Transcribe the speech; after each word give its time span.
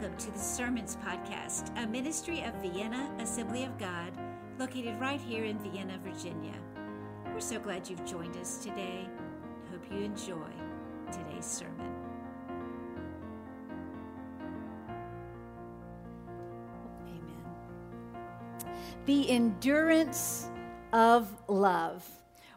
Welcome 0.00 0.16
to 0.18 0.30
the 0.30 0.38
Sermons 0.38 0.96
Podcast, 1.04 1.76
a 1.82 1.84
ministry 1.84 2.44
of 2.44 2.54
Vienna 2.62 3.10
Assembly 3.18 3.64
of 3.64 3.76
God, 3.78 4.12
located 4.56 4.94
right 5.00 5.20
here 5.20 5.42
in 5.42 5.58
Vienna, 5.58 5.98
Virginia. 6.04 6.54
We're 7.34 7.40
so 7.40 7.58
glad 7.58 7.90
you've 7.90 8.04
joined 8.04 8.36
us 8.36 8.58
today. 8.58 9.08
Hope 9.72 9.82
you 9.90 9.98
enjoy 9.98 10.52
today's 11.10 11.44
sermon. 11.44 11.92
Amen. 17.08 17.42
The 19.06 19.28
endurance 19.28 20.48
of 20.92 21.34
love. 21.48 22.08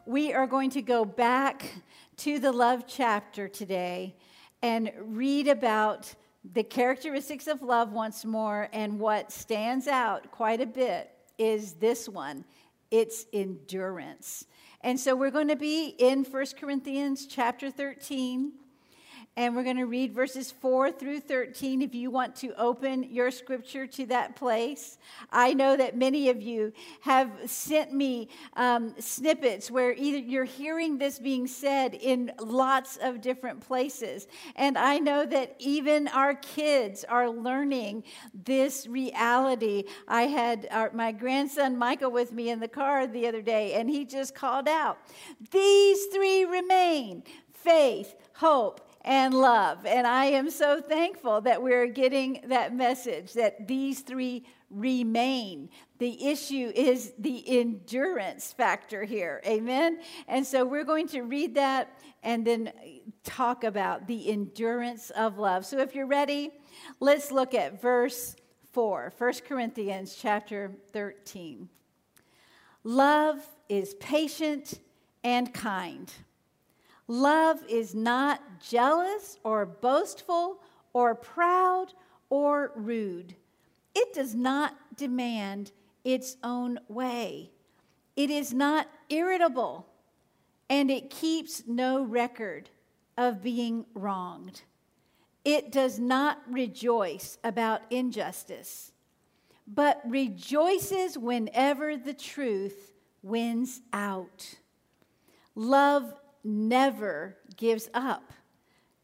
We 0.06 0.32
are 0.32 0.46
going 0.46 0.70
to 0.70 0.84
go 0.84 1.06
back 1.06 1.74
to 2.18 2.38
the 2.38 2.52
love 2.52 2.84
chapter 2.86 3.48
today 3.48 4.16
and 4.62 4.92
read 5.00 5.48
about 5.48 6.14
the 6.54 6.64
characteristics 6.64 7.48
of 7.48 7.62
love 7.62 7.92
once 7.92 8.26
more. 8.26 8.70
And 8.74 9.00
what 9.00 9.32
stands 9.32 9.88
out 9.88 10.32
quite 10.32 10.62
a 10.62 10.66
bit 10.66 11.12
is 11.38 11.74
this 11.74 12.08
one 12.08 12.46
it's 12.90 13.26
endurance. 13.32 14.46
And 14.82 15.00
so 15.00 15.16
we're 15.16 15.32
going 15.32 15.48
to 15.48 15.56
be 15.56 15.96
in 15.98 16.26
1 16.26 16.46
Corinthians 16.60 17.26
chapter 17.26 17.72
13 17.72 18.52
and 19.38 19.56
we're 19.56 19.64
going 19.64 19.78
to 19.78 19.86
read 19.86 20.14
verses 20.14 20.52
4 20.52 20.92
through 20.92 21.22
13 21.22 21.82
if 21.82 21.96
you 21.96 22.12
want 22.12 22.36
to 22.38 22.54
open 22.60 23.04
your 23.04 23.32
scripture 23.32 23.88
to 23.88 24.06
that 24.08 24.36
place. 24.36 24.98
I 25.32 25.54
know 25.54 25.78
that 25.78 25.96
many 25.96 26.30
of 26.30 26.42
you 26.42 26.74
have 27.00 27.32
sent 27.46 27.94
me 27.94 28.28
um, 28.58 28.94
snippets 29.00 29.72
where 29.72 29.94
either 29.94 30.18
you're 30.18 30.44
hearing 30.44 30.98
this 30.98 31.18
being 31.18 31.48
said 31.48 31.94
in 31.94 32.34
lots 32.40 32.98
of 32.98 33.22
different 33.22 33.62
places. 33.62 34.28
And 34.58 34.78
I 34.78 35.00
know 35.00 35.26
that 35.26 35.56
even 35.60 36.10
our 36.10 36.34
kids 36.34 37.06
are 37.06 37.30
learning 37.30 38.04
this 38.34 38.86
reality. 38.86 39.86
I 40.10 40.24
had 40.24 40.68
our, 40.72 40.92
my 40.94 41.14
grandson 41.14 41.78
Michael 41.78 42.12
with 42.12 42.34
me 42.34 42.50
in 42.50 42.60
the 42.60 42.68
car 42.68 43.08
the 43.08 43.28
other 43.28 43.42
day, 43.42 43.74
and 43.74 43.90
he 43.90 44.04
just 44.04 44.36
called 44.36 44.68
out, 44.68 44.98
These 45.52 46.08
three 46.08 46.44
remain 46.44 47.24
faith, 47.54 48.16
hope, 48.34 48.91
and 49.04 49.34
love. 49.34 49.86
And 49.86 50.06
I 50.06 50.26
am 50.26 50.50
so 50.50 50.82
thankful 50.82 51.42
that 51.42 51.62
we're 51.62 51.88
getting 51.88 52.42
that 52.48 52.76
message 52.76 53.34
that 53.34 53.68
these 53.68 54.02
three 54.02 54.46
remain. 54.70 55.70
The 55.98 56.28
issue 56.28 56.72
is 56.74 57.14
the 57.18 57.60
endurance 57.60 58.54
factor 58.54 59.04
here. 59.04 59.42
Amen. 59.46 60.00
And 60.28 60.46
so 60.46 60.66
we're 60.66 60.86
going 60.86 61.08
to 61.10 61.22
read 61.22 61.56
that 61.56 62.00
and 62.24 62.46
then 62.46 62.72
talk 63.24 63.64
about 63.64 64.08
the 64.08 64.30
endurance 64.30 65.10
of 65.12 65.38
love. 65.38 65.66
So 65.66 65.80
if 65.80 65.96
you're 65.96 66.06
ready, 66.06 66.52
let's 67.00 67.32
look 67.32 67.54
at 67.54 67.82
verse 67.82 68.36
4, 68.72 69.14
1 69.18 69.34
Corinthians 69.48 70.16
chapter 70.20 70.72
13. 70.94 71.68
Love 72.84 73.46
is 73.68 73.94
patient 73.96 74.80
and 75.24 75.54
kind. 75.54 76.12
Love 77.12 77.62
is 77.68 77.94
not 77.94 78.40
jealous 78.62 79.38
or 79.44 79.66
boastful 79.66 80.62
or 80.94 81.14
proud 81.14 81.88
or 82.30 82.72
rude. 82.74 83.36
It 83.94 84.14
does 84.14 84.34
not 84.34 84.78
demand 84.96 85.74
its 86.06 86.38
own 86.42 86.80
way. 86.88 87.52
It 88.16 88.30
is 88.30 88.54
not 88.54 88.88
irritable 89.10 89.90
and 90.70 90.90
it 90.90 91.10
keeps 91.10 91.64
no 91.68 92.02
record 92.02 92.70
of 93.18 93.44
being 93.44 93.86
wronged. 93.94 94.62
It 95.44 95.70
does 95.70 96.00
not 96.00 96.40
rejoice 96.50 97.38
about 97.44 97.82
injustice, 97.90 98.94
but 99.68 100.02
rejoices 100.06 101.18
whenever 101.18 101.98
the 101.98 102.14
truth 102.14 102.94
wins 103.22 103.82
out. 103.92 104.56
Love 105.56 106.14
never 106.44 107.38
gives 107.56 107.90
up, 107.94 108.34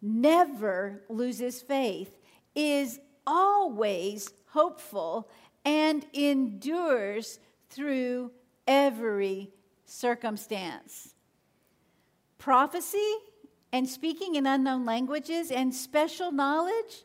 never 0.02 1.04
loses 1.10 1.62
faith, 1.62 2.18
is 2.56 3.00
always 3.26 4.32
hopeful, 4.48 5.30
and 5.66 6.06
endures 6.14 7.40
through 7.70 8.32
every 8.66 9.52
circumstance. 9.86 11.14
Prophecy 12.38 13.16
and 13.72 13.88
speaking 13.88 14.36
in 14.36 14.48
unknown 14.48 14.86
languages 14.86 15.52
and 15.52 15.74
special 15.74 16.32
knowledge 16.32 17.04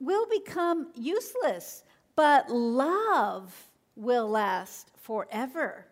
will 0.00 0.26
become 0.28 0.88
useless, 0.94 1.84
but 2.16 2.50
love 2.50 3.70
will 3.94 4.28
last 4.28 4.90
forever. 4.96 5.86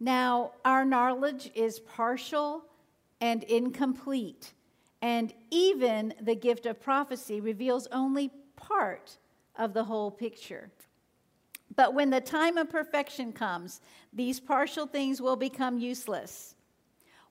Now, 0.00 0.52
our 0.64 0.84
knowledge 0.84 1.50
is 1.54 1.78
partial 1.78 2.64
and 3.22 3.44
incomplete. 3.44 4.52
And 5.00 5.32
even 5.50 6.12
the 6.20 6.34
gift 6.34 6.66
of 6.66 6.80
prophecy 6.80 7.40
reveals 7.40 7.86
only 7.92 8.30
part 8.56 9.16
of 9.56 9.72
the 9.72 9.84
whole 9.84 10.10
picture. 10.10 10.70
But 11.74 11.94
when 11.94 12.10
the 12.10 12.20
time 12.20 12.58
of 12.58 12.68
perfection 12.68 13.32
comes, 13.32 13.80
these 14.12 14.40
partial 14.40 14.86
things 14.86 15.22
will 15.22 15.36
become 15.36 15.78
useless. 15.78 16.56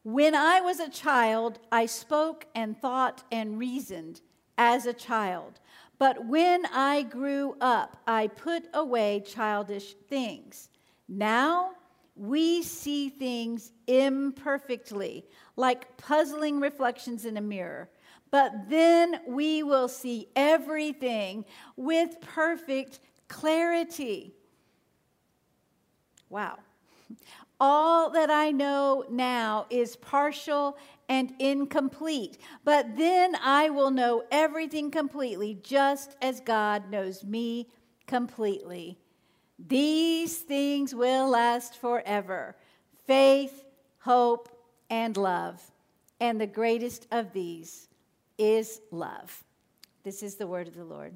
When 0.04 0.34
I 0.34 0.62
was 0.62 0.80
a 0.80 0.90
child, 0.90 1.60
I 1.72 1.86
spoke 1.86 2.46
and 2.56 2.76
thought 2.76 3.24
and 3.30 3.60
reasoned 3.60 4.22
as 4.58 4.86
a 4.86 4.94
child. 4.94 5.60
But 6.00 6.26
when 6.26 6.66
I 6.68 7.04
grew 7.04 7.56
up, 7.60 7.98
I 8.08 8.28
put 8.28 8.64
away 8.74 9.24
childish 9.28 9.94
things. 10.10 10.70
Now 11.08 11.74
we 12.22 12.62
see 12.62 13.10
things 13.10 13.72
imperfectly, 13.88 15.26
like 15.56 15.98
puzzling 15.98 16.60
reflections 16.60 17.26
in 17.26 17.36
a 17.36 17.42
mirror. 17.42 17.90
But 18.30 18.70
then 18.70 19.22
we 19.28 19.64
will 19.64 19.88
see 19.88 20.28
everything 20.36 21.46
with 21.76 22.22
perfect 22.22 23.00
clarity. 23.28 24.36
Wow. 26.30 26.60
All 27.60 28.12
that 28.12 28.30
I 28.30 28.52
know 28.52 29.04
now 29.10 29.66
is 29.72 29.96
partial 29.96 30.78
and 31.10 31.34
incomplete, 31.40 32.38
but 32.64 32.98
then 32.98 33.36
I 33.42 33.72
will 33.72 33.90
know 33.90 34.26
everything 34.32 34.92
completely, 34.92 35.56
just 35.64 36.18
as 36.22 36.40
God 36.40 36.92
knows 36.92 37.24
me 37.24 37.68
completely. 38.06 39.00
These 39.68 40.38
things 40.40 40.96
will 40.96 41.30
last 41.30 41.78
forever 41.78 42.56
faith, 43.06 43.66
hope, 44.00 44.50
and 44.90 45.18
love. 45.18 45.62
And 46.20 46.40
the 46.40 46.48
greatest 46.48 47.08
of 47.12 47.34
these 47.34 47.90
is 48.38 48.82
love. 48.92 49.44
This 50.04 50.24
is 50.24 50.36
the 50.36 50.48
word 50.48 50.68
of 50.68 50.76
the 50.76 50.84
Lord. 50.84 51.14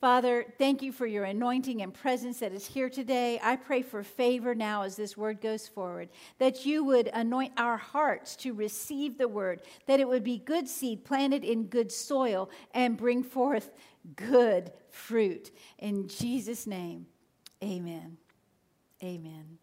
Father, 0.00 0.44
thank 0.58 0.82
you 0.82 0.92
for 0.92 1.06
your 1.06 1.24
anointing 1.24 1.80
and 1.80 1.94
presence 1.94 2.40
that 2.40 2.52
is 2.52 2.66
here 2.66 2.90
today. 2.90 3.40
I 3.42 3.56
pray 3.56 3.80
for 3.82 4.02
favor 4.02 4.54
now 4.54 4.82
as 4.82 4.96
this 4.96 5.16
word 5.16 5.40
goes 5.40 5.66
forward, 5.66 6.10
that 6.38 6.66
you 6.66 6.84
would 6.84 7.08
anoint 7.14 7.52
our 7.56 7.78
hearts 7.78 8.36
to 8.36 8.52
receive 8.52 9.16
the 9.16 9.28
word, 9.28 9.62
that 9.86 10.00
it 10.00 10.08
would 10.08 10.24
be 10.24 10.38
good 10.38 10.68
seed 10.68 11.04
planted 11.04 11.42
in 11.42 11.68
good 11.68 11.90
soil 11.90 12.50
and 12.72 12.96
bring 12.96 13.22
forth 13.22 13.70
good 14.14 14.72
fruit. 14.90 15.50
In 15.78 16.06
Jesus' 16.06 16.66
name. 16.66 17.06
Amen. 17.64 18.18
Amen. 19.02 19.58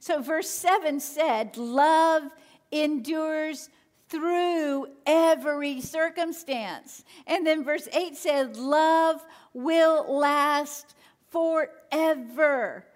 So, 0.00 0.22
verse 0.22 0.48
7 0.48 1.00
said, 1.00 1.56
Love 1.56 2.22
endures 2.70 3.68
through 4.08 4.86
every 5.06 5.80
circumstance. 5.80 7.04
And 7.26 7.46
then 7.46 7.64
verse 7.64 7.88
8 7.92 8.16
said, 8.16 8.56
Love 8.56 9.24
will 9.52 10.16
last 10.16 10.94
forever. 11.30 12.86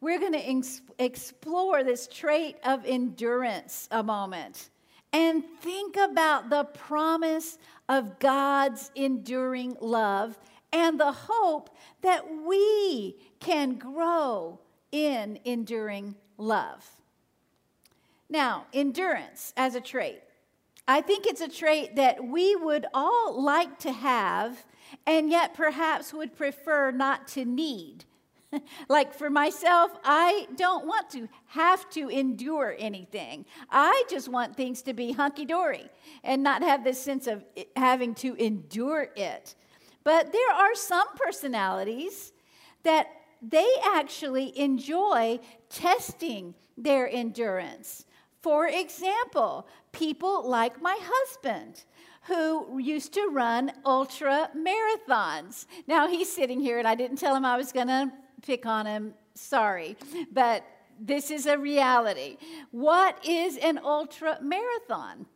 We're 0.00 0.20
going 0.20 0.34
to 0.34 0.48
ex- 0.48 0.82
explore 0.98 1.82
this 1.82 2.06
trait 2.06 2.56
of 2.64 2.84
endurance 2.86 3.88
a 3.90 4.02
moment 4.02 4.70
and 5.12 5.42
think 5.60 5.96
about 5.96 6.50
the 6.50 6.64
promise 6.64 7.58
of 7.88 8.18
God's 8.18 8.92
enduring 8.94 9.76
love 9.80 10.38
and 10.72 10.98
the 10.98 11.12
hope 11.12 11.70
that 12.02 12.24
we 12.46 13.16
can 13.40 13.74
grow 13.74 14.60
in 14.92 15.38
enduring 15.44 16.14
love. 16.36 16.88
Now, 18.28 18.66
endurance 18.72 19.52
as 19.56 19.74
a 19.74 19.80
trait. 19.80 20.20
I 20.86 21.00
think 21.00 21.26
it's 21.26 21.40
a 21.40 21.48
trait 21.48 21.96
that 21.96 22.24
we 22.24 22.56
would 22.56 22.86
all 22.94 23.42
like 23.42 23.78
to 23.80 23.92
have, 23.92 24.64
and 25.06 25.30
yet 25.30 25.54
perhaps 25.54 26.14
would 26.14 26.34
prefer 26.34 26.90
not 26.90 27.28
to 27.28 27.44
need. 27.44 28.04
like 28.88 29.14
for 29.14 29.28
myself, 29.28 29.90
I 30.04 30.46
don't 30.56 30.86
want 30.86 31.10
to 31.10 31.28
have 31.48 31.88
to 31.90 32.08
endure 32.08 32.74
anything. 32.78 33.44
I 33.70 34.04
just 34.08 34.28
want 34.28 34.56
things 34.56 34.82
to 34.82 34.94
be 34.94 35.12
hunky 35.12 35.44
dory 35.44 35.90
and 36.24 36.42
not 36.42 36.62
have 36.62 36.84
this 36.84 37.00
sense 37.00 37.26
of 37.26 37.44
having 37.76 38.14
to 38.16 38.34
endure 38.34 39.08
it. 39.16 39.54
But 40.08 40.32
there 40.32 40.52
are 40.54 40.74
some 40.74 41.06
personalities 41.16 42.32
that 42.82 43.08
they 43.42 43.68
actually 43.84 44.58
enjoy 44.58 45.38
testing 45.68 46.54
their 46.78 47.06
endurance. 47.10 48.06
For 48.40 48.66
example, 48.68 49.68
people 49.92 50.48
like 50.48 50.80
my 50.80 50.98
husband 50.98 51.84
who 52.22 52.78
used 52.78 53.12
to 53.12 53.28
run 53.30 53.70
ultra 53.84 54.48
marathons. 54.56 55.66
Now 55.86 56.08
he's 56.08 56.32
sitting 56.32 56.58
here, 56.58 56.78
and 56.78 56.88
I 56.88 56.94
didn't 56.94 57.18
tell 57.18 57.36
him 57.36 57.44
I 57.44 57.58
was 57.58 57.70
going 57.70 57.88
to 57.88 58.10
pick 58.40 58.64
on 58.64 58.86
him. 58.86 59.12
Sorry. 59.34 59.94
But 60.32 60.64
this 60.98 61.30
is 61.30 61.44
a 61.44 61.58
reality. 61.58 62.38
What 62.70 63.22
is 63.28 63.58
an 63.58 63.78
ultra 63.84 64.38
marathon? 64.40 65.26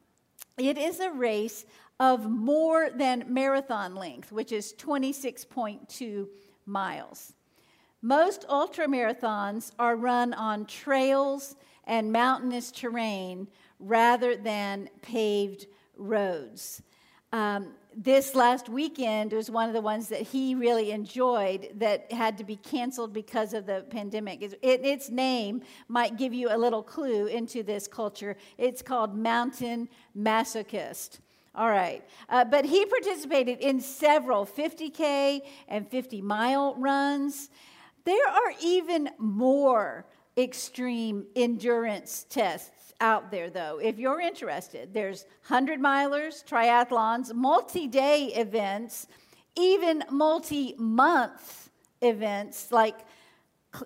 It 0.57 0.79
is 0.79 0.99
a 0.99 1.11
race 1.11 1.67
of 2.03 2.29
more 2.29 2.91
than 2.91 3.25
marathon 3.29 3.95
length, 3.95 4.33
which 4.33 4.51
is 4.51 4.75
26.2 4.77 6.27
miles. 6.67 7.35
Most 8.03 8.45
ultra 8.49 8.89
marathons 8.89 9.71
are 9.79 9.95
run 9.95 10.35
on 10.35 10.67
trails 10.67 11.55
and 11.85 12.11
mountainous 12.11 12.73
terrain 12.73 13.47
rather 13.79 14.35
than 14.35 14.91
paved 15.01 15.67
roads. 15.97 16.83
Um, 17.31 17.75
this 17.97 18.35
last 18.35 18.69
weekend 18.69 19.33
was 19.33 19.49
one 19.49 19.69
of 19.69 19.73
the 19.73 19.81
ones 19.81 20.09
that 20.09 20.23
he 20.23 20.57
really 20.57 20.91
enjoyed 20.91 21.69
that 21.77 22.11
had 22.11 22.37
to 22.39 22.43
be 22.43 22.57
canceled 22.57 23.13
because 23.13 23.55
of 23.55 23.65
the 23.65 23.87
pandemic. 23.91 24.43
It, 24.43 24.59
its 24.61 25.09
name 25.09 25.63
might 25.87 26.19
give 26.19 26.35
you 26.35 26.49
a 26.51 26.59
little 26.59 26.83
clue 26.83 27.27
into 27.27 27.63
this 27.63 27.87
culture. 27.87 28.37
It's 28.59 28.83
called 28.83 29.17
Mountain 29.17 29.89
Masochist. 30.19 31.21
All 31.55 31.69
right. 31.69 32.03
Uh, 32.29 32.45
but 32.45 32.65
he 32.65 32.87
participated 32.87 33.59
in 33.61 33.81
several 33.81 34.47
50K 34.47 35.43
and 35.69 35.87
50 35.89 36.23
mile 36.23 36.75
runs. 36.77 37.51
There 38.05 38.29
are 38.29 38.55
even 38.63 39.11
more 39.19 40.07
extreme 40.37 41.27
endurance 41.37 42.25
tests 42.29 42.95
out 43.01 43.31
there, 43.31 43.51
though, 43.51 43.79
if 43.83 43.99
you're 43.99 44.21
interested. 44.21 44.95
There's 44.95 45.27
100 45.49 45.81
milers, 45.81 46.45
triathlons, 46.45 47.35
multi 47.35 47.87
day 47.87 48.27
events, 48.29 49.07
even 49.57 50.05
multi 50.11 50.75
month 50.79 51.71
events 52.01 52.73
like 52.73 52.97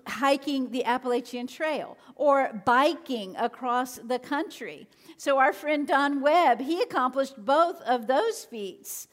hiking 0.07 0.71
the 0.71 0.85
Appalachian 0.85 1.47
Trail 1.47 1.97
or 2.15 2.61
biking 2.65 3.35
across 3.37 3.97
the 3.97 4.19
country. 4.19 4.87
So, 5.17 5.37
our 5.37 5.53
friend 5.53 5.87
Don 5.87 6.21
Webb, 6.21 6.61
he 6.61 6.81
accomplished 6.81 7.35
both 7.37 7.81
of 7.81 8.07
those 8.07 8.45
feats. 8.45 9.07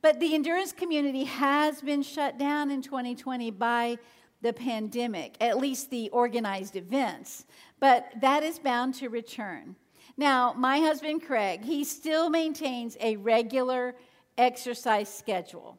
But 0.00 0.20
the 0.20 0.34
endurance 0.34 0.72
community 0.72 1.24
has 1.24 1.80
been 1.80 2.02
shut 2.02 2.38
down 2.38 2.70
in 2.70 2.82
2020 2.82 3.50
by 3.52 3.98
the 4.42 4.52
pandemic, 4.52 5.36
at 5.40 5.56
least 5.56 5.90
the 5.90 6.10
organized 6.10 6.76
events 6.76 7.46
but 7.84 8.10
that 8.22 8.42
is 8.42 8.58
bound 8.58 8.94
to 8.94 9.10
return. 9.10 9.76
Now, 10.16 10.54
my 10.54 10.78
husband 10.78 11.22
Craig, 11.22 11.62
he 11.62 11.84
still 11.84 12.30
maintains 12.30 12.96
a 12.98 13.16
regular 13.16 13.94
exercise 14.38 15.12
schedule, 15.12 15.78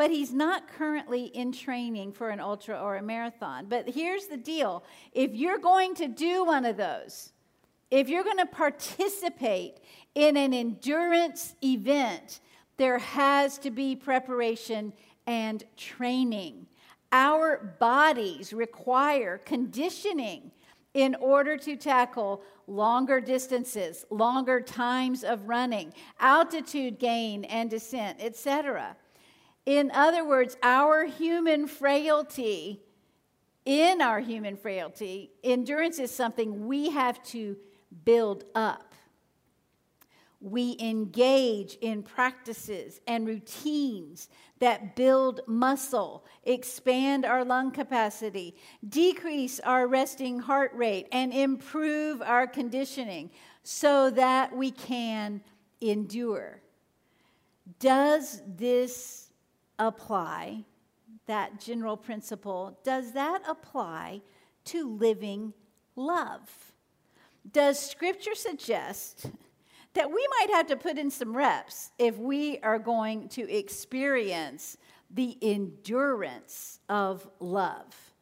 but 0.00 0.10
he's 0.10 0.32
not 0.32 0.66
currently 0.66 1.24
in 1.24 1.52
training 1.52 2.10
for 2.10 2.30
an 2.30 2.40
ultra 2.40 2.80
or 2.80 2.96
a 2.96 3.02
marathon. 3.02 3.66
But 3.68 3.86
here's 3.86 4.28
the 4.28 4.38
deal 4.38 4.82
if 5.12 5.34
you're 5.34 5.58
going 5.58 5.94
to 5.96 6.08
do 6.08 6.42
one 6.42 6.64
of 6.64 6.78
those, 6.78 7.34
if 7.90 8.08
you're 8.08 8.24
going 8.24 8.38
to 8.38 8.46
participate 8.46 9.76
in 10.14 10.38
an 10.38 10.54
endurance 10.54 11.54
event, 11.62 12.40
there 12.78 12.96
has 12.96 13.58
to 13.58 13.70
be 13.70 13.94
preparation 13.94 14.94
and 15.26 15.64
training. 15.76 16.66
Our 17.12 17.76
bodies 17.78 18.54
require 18.54 19.36
conditioning 19.36 20.50
in 20.94 21.14
order 21.16 21.58
to 21.58 21.76
tackle 21.76 22.42
longer 22.66 23.20
distances, 23.20 24.06
longer 24.08 24.62
times 24.62 25.24
of 25.24 25.46
running, 25.46 25.92
altitude 26.20 26.98
gain 26.98 27.44
and 27.44 27.68
descent, 27.68 28.16
etc. 28.18 28.96
In 29.66 29.90
other 29.92 30.24
words, 30.24 30.56
our 30.62 31.04
human 31.04 31.66
frailty, 31.66 32.82
in 33.64 34.00
our 34.00 34.20
human 34.20 34.56
frailty, 34.56 35.30
endurance 35.44 35.98
is 35.98 36.10
something 36.10 36.66
we 36.66 36.90
have 36.90 37.22
to 37.24 37.56
build 38.04 38.44
up 38.54 38.90
we 40.40 40.76
engage 40.80 41.76
in 41.82 42.02
practices 42.02 43.00
and 43.06 43.26
routines 43.26 44.28
that 44.58 44.96
build 44.96 45.40
muscle, 45.46 46.24
expand 46.44 47.26
our 47.26 47.44
lung 47.44 47.70
capacity, 47.70 48.56
decrease 48.88 49.60
our 49.60 49.86
resting 49.86 50.38
heart 50.38 50.72
rate, 50.74 51.06
and 51.12 51.32
improve 51.32 52.22
our 52.22 52.46
conditioning 52.46 53.30
so 53.62 54.08
that 54.10 54.54
we 54.56 54.70
can 54.70 55.42
endure. 55.82 56.62
Does 57.78 58.40
this 58.46 59.29
apply, 59.80 60.64
that 61.26 61.60
general 61.60 61.96
principle, 61.96 62.78
does 62.84 63.12
that 63.12 63.42
apply 63.48 64.20
to 64.66 64.88
living 64.88 65.52
love? 65.96 66.72
Does 67.50 67.78
Scripture 67.78 68.34
suggest? 68.34 69.30
that 69.94 70.10
we 70.10 70.26
might 70.38 70.54
have 70.54 70.66
to 70.68 70.76
put 70.76 70.98
in 70.98 71.10
some 71.10 71.36
reps 71.36 71.90
if 71.98 72.16
we 72.16 72.58
are 72.60 72.78
going 72.78 73.28
to 73.28 73.50
experience 73.50 74.76
the 75.10 75.36
endurance 75.42 76.78
of 76.88 77.28
love. 77.40 78.12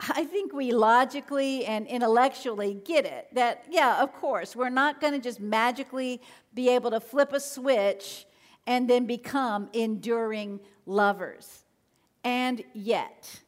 I 0.00 0.24
think 0.24 0.52
we 0.52 0.72
logically 0.72 1.64
and 1.64 1.86
intellectually 1.86 2.74
get 2.74 3.04
it 3.04 3.28
that, 3.34 3.64
yeah, 3.68 4.02
of 4.02 4.12
course, 4.12 4.54
we're 4.54 4.68
not 4.68 5.00
going 5.00 5.12
to 5.12 5.18
just 5.18 5.40
magically 5.40 6.20
be 6.54 6.68
able 6.68 6.90
to 6.90 7.00
flip 7.00 7.32
a 7.32 7.40
switch 7.40 8.26
and 8.68 8.88
then 8.88 9.06
become 9.06 9.70
enduring 9.72 10.60
lovers. 10.84 11.64
And 12.22 12.62
yet, 12.74 13.40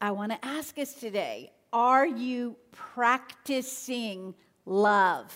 I 0.00 0.12
want 0.12 0.32
to 0.32 0.42
ask 0.44 0.78
us 0.78 0.94
today 0.94 1.52
are 1.72 2.06
you 2.06 2.56
practicing 2.72 4.34
love? 4.64 5.32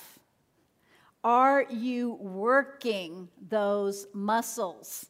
Are 1.22 1.64
you 1.70 2.14
working 2.14 3.28
those 3.48 4.06
muscles? 4.14 5.06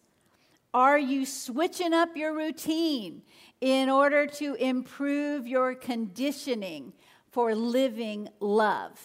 Are 0.75 0.99
you 0.99 1.25
switching 1.25 1.95
up 1.95 2.17
your 2.17 2.35
routine 2.35 3.23
in 3.61 3.89
order 3.89 4.27
to 4.27 4.55
improve 4.55 5.47
your 5.47 5.75
conditioning 5.77 6.93
for 7.31 7.55
living 7.55 8.29
love? 8.41 9.01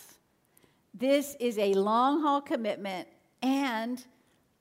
This 0.96 1.36
is 1.40 1.60
a 1.60 1.74
long 1.76 2.22
haul 2.22 2.42
commitment, 2.42 3.08
and 3.44 4.04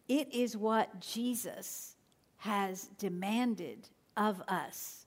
it 0.08 0.32
is 0.32 0.56
what 0.56 1.00
Jesus 1.00 1.96
has 2.38 2.88
demanded 2.98 3.88
of 4.16 4.42
us. 4.48 5.06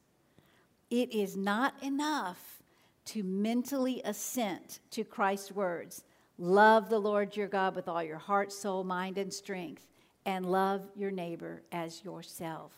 It 0.90 1.14
is 1.14 1.36
not 1.36 1.74
enough 1.82 2.62
to 3.06 3.24
mentally 3.24 4.02
assent 4.06 4.80
to 4.92 5.04
Christ's 5.04 5.52
words 5.52 6.04
Love 6.38 6.90
the 6.90 6.98
Lord 6.98 7.38
your 7.38 7.48
God 7.48 7.76
with 7.76 7.88
all 7.88 8.02
your 8.02 8.18
heart, 8.18 8.52
soul, 8.52 8.84
mind, 8.84 9.20
and 9.20 9.32
strength, 9.32 9.86
and 10.26 10.44
love 10.44 10.82
your 10.96 11.12
neighbor 11.12 11.62
as 11.72 12.04
yourself. 12.04 12.72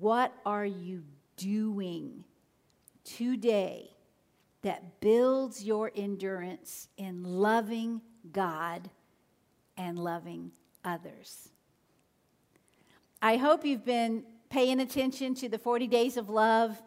What 0.00 0.32
are 0.44 0.66
you 0.66 1.04
doing 1.36 2.24
today 3.04 3.90
that 4.62 5.00
builds 5.00 5.62
your 5.62 5.92
endurance 5.94 6.88
in 6.96 7.22
loving 7.22 8.00
God 8.32 8.90
and 9.76 9.96
loving 9.96 10.50
others? 10.84 11.48
I 13.22 13.36
hope 13.36 13.64
you've 13.64 13.84
been 13.84 14.24
paying 14.48 14.80
attention 14.80 15.34
to 15.36 15.48
the 15.48 15.58
40 15.58 15.86
Days 15.86 16.16
of 16.16 16.28
Love 16.28 16.82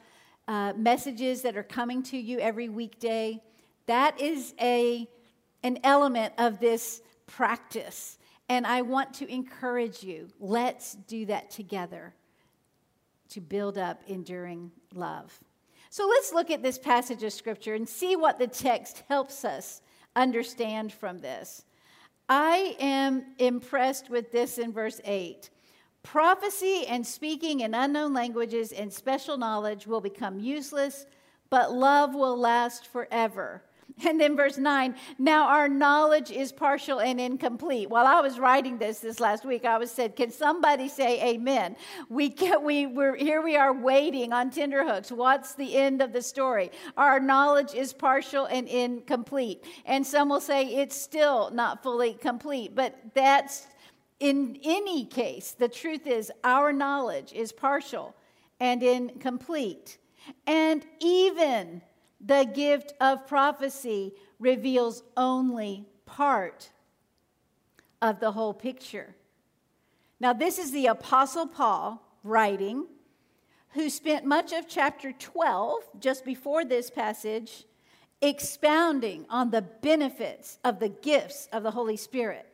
uh, 0.48 0.74
messages 0.76 1.42
that 1.44 1.56
are 1.56 1.64
coming 1.64 2.04
to 2.04 2.18
you 2.18 2.40
every 2.40 2.70
weekday. 2.70 3.42
That 3.86 4.20
is 4.20 4.54
a 4.60 5.08
an 5.64 5.80
element 5.84 6.34
of 6.38 6.60
this 6.60 7.02
practice. 7.26 8.18
And 8.50 8.68
I 8.68 8.82
want 8.82 9.14
to 9.16 9.32
encourage 9.32 10.04
you 10.04 10.28
let's 10.40 10.96
do 11.08 11.26
that 11.28 11.50
together 11.50 12.14
to 13.30 13.42
build 13.42 13.78
up 13.78 14.02
enduring 14.08 14.72
love. 14.94 15.40
So 15.90 16.08
let's 16.08 16.34
look 16.34 16.52
at 16.52 16.62
this 16.62 16.78
passage 16.78 17.24
of 17.24 17.32
scripture 17.32 17.76
and 17.76 17.88
see 17.88 18.16
what 18.16 18.40
the 18.40 18.48
text 18.48 19.04
helps 19.08 19.46
us 19.46 19.82
understand 20.16 20.92
from 20.92 21.20
this. 21.20 21.64
I 22.30 22.76
am 22.80 23.36
impressed 23.38 24.10
with 24.10 24.32
this 24.32 24.58
in 24.58 24.72
verse 24.72 25.02
8. 25.04 25.50
Prophecy 26.04 26.86
and 26.88 27.06
speaking 27.06 27.62
in 27.62 27.74
unknown 27.74 28.14
languages 28.14 28.72
and 28.72 28.92
special 28.92 29.38
knowledge 29.38 29.88
will 29.88 30.02
become 30.02 30.40
useless, 30.40 31.06
but 31.50 31.74
love 31.74 32.14
will 32.14 32.38
last 32.38 32.88
forever. 32.88 33.64
And 34.06 34.20
then 34.20 34.36
verse 34.36 34.58
9, 34.58 34.96
now 35.20 35.48
our 35.48 35.68
knowledge 35.70 36.32
is 36.32 36.52
partial 36.52 37.00
and 37.00 37.22
incomplete. 37.22 37.90
While 37.90 38.08
I 38.08 38.22
was 38.22 38.40
writing 38.40 38.78
this 38.78 39.00
this 39.00 39.20
last 39.20 39.46
week, 39.46 39.66
I 39.66 39.78
was 39.78 39.92
said, 39.92 40.16
can 40.16 40.32
somebody 40.32 40.90
say 40.90 41.34
amen? 41.34 41.76
We 42.10 42.30
get, 42.30 42.62
we, 42.62 42.88
we're, 42.88 43.16
here 43.16 43.42
we 43.42 43.56
are 43.56 43.72
waiting 43.72 44.34
on 44.34 44.50
tenterhooks. 44.50 45.12
What's 45.12 45.54
the 45.54 45.78
end 45.78 46.02
of 46.02 46.12
the 46.12 46.22
story? 46.22 46.72
Our 46.98 47.20
knowledge 47.20 47.76
is 47.76 47.94
partial 47.94 48.46
and 48.46 48.68
incomplete. 48.68 49.64
And 49.86 50.06
some 50.06 50.28
will 50.30 50.42
say 50.42 50.66
it's 50.66 51.00
still 51.00 51.52
not 51.52 51.84
fully 51.84 52.14
complete, 52.16 52.76
but 52.76 52.98
that's 53.14 53.68
in 54.20 54.58
any 54.64 55.06
case, 55.06 55.52
the 55.52 55.68
truth 55.68 56.08
is 56.08 56.32
our 56.44 56.72
knowledge 56.72 57.34
is 57.34 57.52
partial 57.52 58.16
and 58.60 58.82
incomplete. 58.82 59.98
And 60.48 60.86
even 61.00 61.82
the 62.26 62.50
gift 62.54 62.94
of 63.02 63.28
prophecy 63.28 64.14
reveals 64.40 65.04
only 65.18 65.86
part 66.06 66.70
of 68.02 68.20
the 68.20 68.32
whole 68.32 68.54
picture. 68.54 69.16
Now, 70.20 70.32
this 70.34 70.58
is 70.58 70.72
the 70.72 70.88
Apostle 70.88 71.48
Paul 71.48 72.02
writing, 72.24 72.88
who 73.70 73.90
spent 73.90 74.26
much 74.26 74.54
of 74.54 74.68
chapter 74.70 75.12
12, 75.12 75.82
just 76.00 76.24
before 76.24 76.64
this 76.64 76.90
passage, 76.90 77.66
expounding 78.22 79.26
on 79.30 79.50
the 79.50 79.62
benefits 79.62 80.60
of 80.64 80.80
the 80.80 80.90
gifts 80.90 81.50
of 81.52 81.64
the 81.64 81.72
Holy 81.72 81.98
Spirit. 81.98 82.48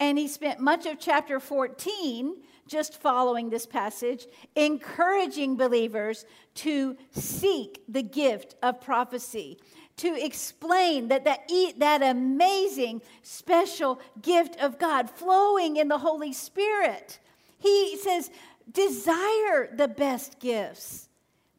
And 0.00 0.16
he 0.16 0.28
spent 0.28 0.60
much 0.60 0.86
of 0.86 0.98
chapter 0.98 1.40
14 1.40 2.36
just 2.68 3.00
following 3.00 3.50
this 3.50 3.66
passage, 3.66 4.26
encouraging 4.54 5.56
believers 5.56 6.24
to 6.54 6.96
seek 7.10 7.82
the 7.88 8.02
gift 8.02 8.54
of 8.62 8.80
prophecy, 8.80 9.58
to 9.96 10.14
explain 10.24 11.08
that 11.08 11.24
that, 11.24 11.50
that 11.78 12.02
amazing, 12.02 13.02
special 13.22 14.00
gift 14.22 14.60
of 14.60 14.78
God 14.78 15.10
flowing 15.10 15.76
in 15.76 15.88
the 15.88 15.98
Holy 15.98 16.32
Spirit. 16.32 17.18
He 17.58 17.96
says, 17.96 18.30
desire 18.70 19.68
the 19.74 19.88
best 19.88 20.38
gifts. 20.38 21.08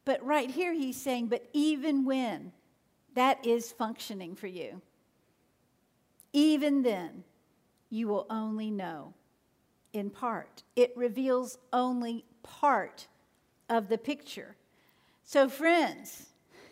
But 0.04 0.24
right 0.24 0.50
here, 0.50 0.72
he's 0.72 1.00
saying, 1.00 1.26
but 1.26 1.46
even 1.52 2.04
when 2.04 2.52
that 3.14 3.44
is 3.44 3.72
functioning 3.72 4.34
for 4.34 4.46
you, 4.46 4.80
even 6.32 6.82
then, 6.82 7.24
you 7.90 8.06
will 8.08 8.26
only 8.30 8.70
know 8.70 9.14
in 9.92 10.10
part. 10.10 10.62
It 10.76 10.92
reveals 10.96 11.58
only 11.72 12.24
part 12.42 13.06
of 13.68 13.88
the 13.88 13.98
picture. 13.98 14.56
So, 15.24 15.48
friends, 15.48 16.26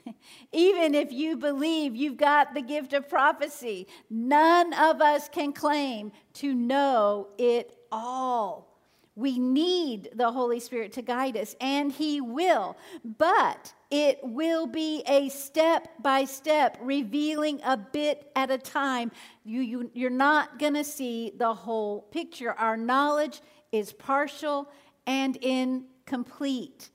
even 0.52 0.94
if 0.94 1.12
you 1.12 1.36
believe 1.36 1.94
you've 1.94 2.16
got 2.16 2.54
the 2.54 2.62
gift 2.62 2.92
of 2.92 3.08
prophecy, 3.08 3.86
none 4.10 4.72
of 4.74 5.00
us 5.00 5.28
can 5.28 5.52
claim 5.52 6.12
to 6.34 6.54
know 6.54 7.28
it 7.38 7.76
all. 7.92 8.76
We 9.14 9.38
need 9.38 10.10
the 10.14 10.30
Holy 10.30 10.60
Spirit 10.60 10.92
to 10.92 11.02
guide 11.02 11.36
us, 11.36 11.56
and 11.60 11.90
He 11.90 12.20
will. 12.20 12.76
But 13.04 13.72
it 13.90 14.18
will 14.22 14.66
be 14.66 15.02
a 15.06 15.28
step 15.30 15.88
by 16.02 16.24
step, 16.24 16.76
revealing 16.80 17.60
a 17.64 17.76
bit 17.76 18.30
at 18.36 18.50
a 18.50 18.58
time. 18.58 19.10
You, 19.44 19.60
you, 19.62 19.90
you're 19.94 20.10
not 20.10 20.58
going 20.58 20.74
to 20.74 20.84
see 20.84 21.32
the 21.36 21.54
whole 21.54 22.02
picture. 22.02 22.52
Our 22.52 22.76
knowledge 22.76 23.40
is 23.72 23.92
partial 23.92 24.70
and 25.06 25.36
incomplete. 25.36 26.90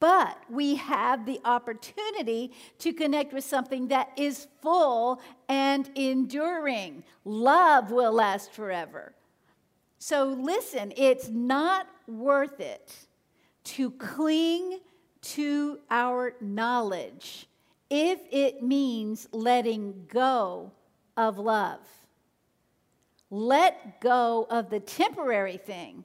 But 0.00 0.38
we 0.48 0.76
have 0.76 1.26
the 1.26 1.40
opportunity 1.44 2.52
to 2.78 2.92
connect 2.92 3.32
with 3.32 3.42
something 3.42 3.88
that 3.88 4.10
is 4.16 4.46
full 4.62 5.20
and 5.48 5.90
enduring. 5.96 7.02
Love 7.24 7.90
will 7.90 8.12
last 8.12 8.52
forever. 8.52 9.14
So 9.98 10.24
listen, 10.24 10.92
it's 10.96 11.28
not 11.28 11.88
worth 12.06 12.60
it 12.60 12.94
to 13.64 13.90
cling 13.92 14.78
to 15.20 15.78
our 15.90 16.34
knowledge 16.40 17.46
if 17.90 18.20
it 18.30 18.62
means 18.62 19.28
letting 19.32 20.06
go 20.08 20.72
of 21.16 21.38
love. 21.38 21.80
Let 23.30 24.00
go 24.00 24.46
of 24.50 24.70
the 24.70 24.80
temporary 24.80 25.58
thing 25.58 26.04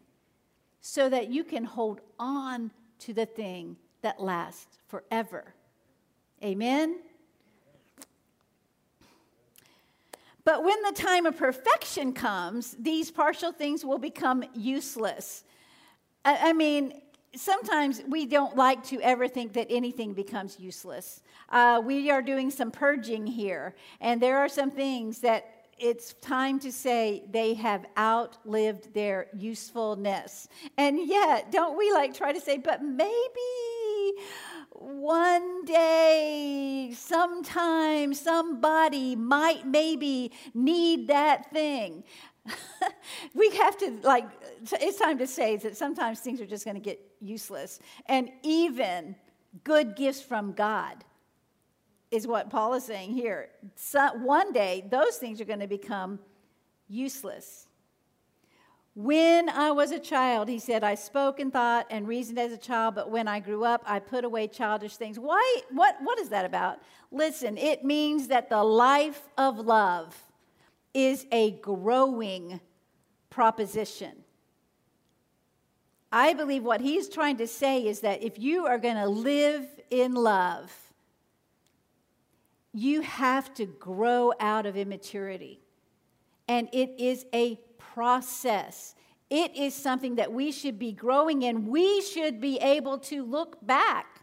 so 0.81 1.09
that 1.09 1.29
you 1.29 1.43
can 1.43 1.63
hold 1.63 2.01
on 2.19 2.71
to 2.99 3.13
the 3.13 3.25
thing 3.25 3.77
that 4.01 4.21
lasts 4.21 4.77
forever. 4.87 5.53
Amen? 6.43 6.99
But 10.45 10.63
when 10.65 10.81
the 10.81 10.91
time 10.91 11.25
of 11.25 11.37
perfection 11.37 12.11
comes, 12.11 12.75
these 12.77 13.09
partial 13.11 13.53
things 13.53 13.85
will 13.85 13.97
become 13.97 14.43
useless. 14.53 15.45
I, 16.25 16.53
mean, 16.53 17.01
sometimes 17.35 18.01
we 18.07 18.25
don't 18.25 18.55
like 18.55 18.83
to 18.85 18.99
ever 19.01 19.27
think 19.27 19.53
that 19.53 19.67
anything 19.69 20.13
becomes 20.13 20.59
useless. 20.59 21.21
Uh, 21.49 21.81
we 21.83 22.09
are 22.11 22.21
doing 22.21 22.51
some 22.51 22.71
purging 22.71 23.25
here, 23.25 23.75
and 23.99 24.21
there 24.21 24.37
are 24.37 24.49
some 24.49 24.71
things 24.71 25.19
that 25.19 25.49
it's 25.79 26.13
time 26.15 26.59
to 26.59 26.71
say 26.71 27.23
they 27.31 27.55
have 27.55 27.85
outlived 27.97 28.93
their 28.93 29.27
usefulness. 29.35 30.47
And 30.77 31.07
yet, 31.07 31.51
don't 31.51 31.77
we 31.77 31.91
like 31.91 32.13
try 32.13 32.31
to 32.31 32.39
say, 32.39 32.57
but 32.57 32.83
maybe 32.83 33.11
one 34.71 35.65
day, 35.65 36.93
sometime, 36.95 38.13
somebody 38.13 39.15
might 39.15 39.65
maybe 39.65 40.31
need 40.53 41.07
that 41.07 41.51
thing. 41.51 42.03
we 43.33 43.49
have 43.51 43.77
to, 43.77 43.99
like, 44.03 44.25
it's 44.73 44.99
time 44.99 45.17
to 45.17 45.27
say 45.27 45.57
that 45.57 45.77
sometimes 45.77 46.19
things 46.19 46.41
are 46.41 46.45
just 46.45 46.65
going 46.65 46.75
to 46.75 46.81
get 46.81 46.99
useless. 47.19 47.79
And 48.07 48.31
even 48.43 49.15
good 49.63 49.95
gifts 49.95 50.21
from 50.21 50.53
God 50.53 51.03
is 52.11 52.27
what 52.27 52.49
Paul 52.49 52.73
is 52.75 52.85
saying 52.85 53.11
here. 53.11 53.49
So 53.75 54.09
one 54.17 54.53
day, 54.53 54.85
those 54.89 55.17
things 55.17 55.41
are 55.41 55.45
going 55.45 55.59
to 55.61 55.67
become 55.67 56.19
useless. 56.87 57.67
When 58.95 59.49
I 59.49 59.71
was 59.71 59.89
a 59.89 59.97
child, 59.97 60.47
he 60.47 60.59
said, 60.59 60.83
I 60.83 60.93
spoke 60.93 61.39
and 61.39 61.51
thought 61.51 61.87
and 61.89 62.07
reasoned 62.07 62.37
as 62.37 62.51
a 62.51 62.57
child, 62.57 62.93
but 62.93 63.09
when 63.09 63.27
I 63.27 63.39
grew 63.39 63.63
up, 63.63 63.81
I 63.87 63.97
put 63.97 64.23
away 64.23 64.47
childish 64.47 64.97
things. 64.97 65.17
Why? 65.17 65.61
What, 65.71 65.95
what 66.03 66.19
is 66.19 66.29
that 66.29 66.45
about? 66.45 66.77
Listen, 67.09 67.57
it 67.57 67.83
means 67.83 68.27
that 68.27 68.49
the 68.49 68.63
life 68.63 69.23
of 69.35 69.57
love 69.57 70.15
is 70.93 71.25
a 71.31 71.51
growing 71.61 72.59
proposition. 73.33 74.11
I 76.11 76.33
believe 76.33 76.63
what 76.63 76.81
he's 76.81 77.09
trying 77.09 77.37
to 77.37 77.47
say 77.47 77.87
is 77.87 78.01
that 78.01 78.21
if 78.21 78.37
you 78.37 78.67
are 78.67 78.77
going 78.77 78.97
to 78.97 79.07
live 79.07 79.65
in 79.89 80.13
love, 80.13 80.71
you 82.71 83.01
have 83.01 83.51
to 83.55 83.65
grow 83.65 84.33
out 84.39 84.67
of 84.67 84.77
immaturity. 84.77 85.59
And 86.47 86.69
it 86.71 86.93
is 86.99 87.25
a 87.33 87.59
process. 87.79 88.93
It 89.31 89.55
is 89.55 89.73
something 89.73 90.15
that 90.15 90.31
we 90.31 90.51
should 90.51 90.77
be 90.77 90.91
growing 90.91 91.41
in. 91.41 91.67
We 91.67 92.01
should 92.01 92.39
be 92.39 92.57
able 92.57 92.99
to 92.99 93.23
look 93.23 93.65
back 93.65 94.21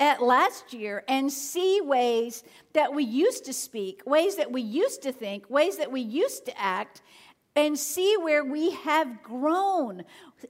at 0.00 0.22
last 0.22 0.72
year 0.72 1.04
and 1.06 1.30
see 1.30 1.80
ways 1.80 2.42
that 2.72 2.92
we 2.92 3.04
used 3.04 3.44
to 3.44 3.52
speak, 3.52 4.02
ways 4.06 4.36
that 4.36 4.50
we 4.50 4.62
used 4.62 5.02
to 5.02 5.12
think, 5.12 5.48
ways 5.48 5.76
that 5.76 5.92
we 5.92 6.00
used 6.00 6.46
to 6.46 6.60
act, 6.60 7.02
and 7.56 7.78
see 7.78 8.16
where 8.16 8.44
we 8.44 8.70
have 8.70 9.22
grown, 9.22 10.04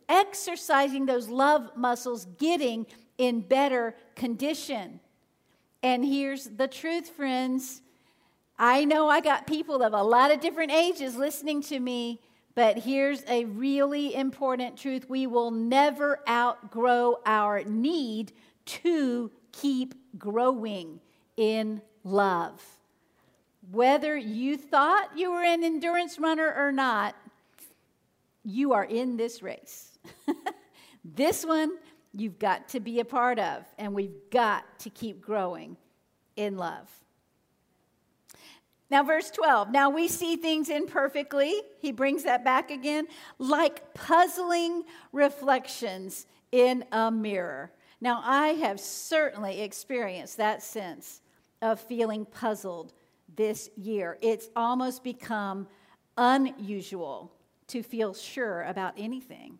exercising 0.08 1.06
those 1.06 1.28
love 1.28 1.76
muscles, 1.76 2.26
getting 2.38 2.86
in 3.18 3.40
better 3.40 3.94
condition. 4.14 5.00
And 5.82 6.04
here's 6.04 6.44
the 6.44 6.68
truth, 6.68 7.08
friends 7.08 7.82
I 8.62 8.84
know 8.84 9.08
I 9.08 9.20
got 9.20 9.46
people 9.46 9.82
of 9.82 9.94
a 9.94 10.02
lot 10.02 10.30
of 10.30 10.40
different 10.40 10.70
ages 10.70 11.16
listening 11.16 11.62
to 11.62 11.80
me, 11.80 12.20
but 12.54 12.76
here's 12.76 13.24
a 13.26 13.46
really 13.46 14.14
important 14.14 14.76
truth. 14.76 15.08
We 15.08 15.26
will 15.26 15.50
never 15.50 16.20
outgrow 16.28 17.20
our 17.24 17.64
need 17.64 18.32
to 18.66 19.30
keep 19.52 19.94
growing 20.18 21.00
in 21.38 21.80
love. 22.04 22.62
Whether 23.70 24.16
you 24.16 24.56
thought 24.56 25.16
you 25.16 25.30
were 25.30 25.44
an 25.44 25.62
endurance 25.62 26.18
runner 26.18 26.52
or 26.56 26.72
not, 26.72 27.14
you 28.44 28.72
are 28.72 28.84
in 28.84 29.16
this 29.16 29.42
race. 29.42 29.98
this 31.04 31.44
one 31.44 31.72
you've 32.12 32.38
got 32.38 32.68
to 32.70 32.80
be 32.80 33.00
a 33.00 33.04
part 33.04 33.38
of, 33.38 33.64
and 33.78 33.94
we've 33.94 34.30
got 34.30 34.64
to 34.80 34.90
keep 34.90 35.20
growing 35.20 35.76
in 36.36 36.56
love. 36.56 36.88
Now, 38.90 39.04
verse 39.04 39.30
12. 39.30 39.70
Now 39.70 39.88
we 39.88 40.08
see 40.08 40.34
things 40.34 40.68
imperfectly. 40.68 41.54
He 41.78 41.92
brings 41.92 42.24
that 42.24 42.44
back 42.44 42.72
again, 42.72 43.06
like 43.38 43.94
puzzling 43.94 44.82
reflections 45.12 46.26
in 46.50 46.84
a 46.90 47.10
mirror. 47.10 47.70
Now, 48.00 48.20
I 48.24 48.48
have 48.48 48.80
certainly 48.80 49.60
experienced 49.60 50.38
that 50.38 50.62
sense 50.62 51.20
of 51.62 51.78
feeling 51.78 52.24
puzzled 52.24 52.94
this 53.36 53.70
year. 53.76 54.18
It's 54.20 54.48
almost 54.56 55.04
become 55.04 55.68
unusual 56.16 57.32
to 57.68 57.82
feel 57.82 58.14
sure 58.14 58.62
about 58.62 58.94
anything. 58.96 59.58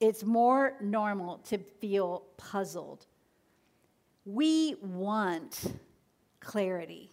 It's 0.00 0.24
more 0.24 0.74
normal 0.80 1.38
to 1.38 1.58
feel 1.80 2.24
puzzled. 2.36 3.06
We 4.24 4.76
want 4.82 5.72
clarity. 6.40 7.10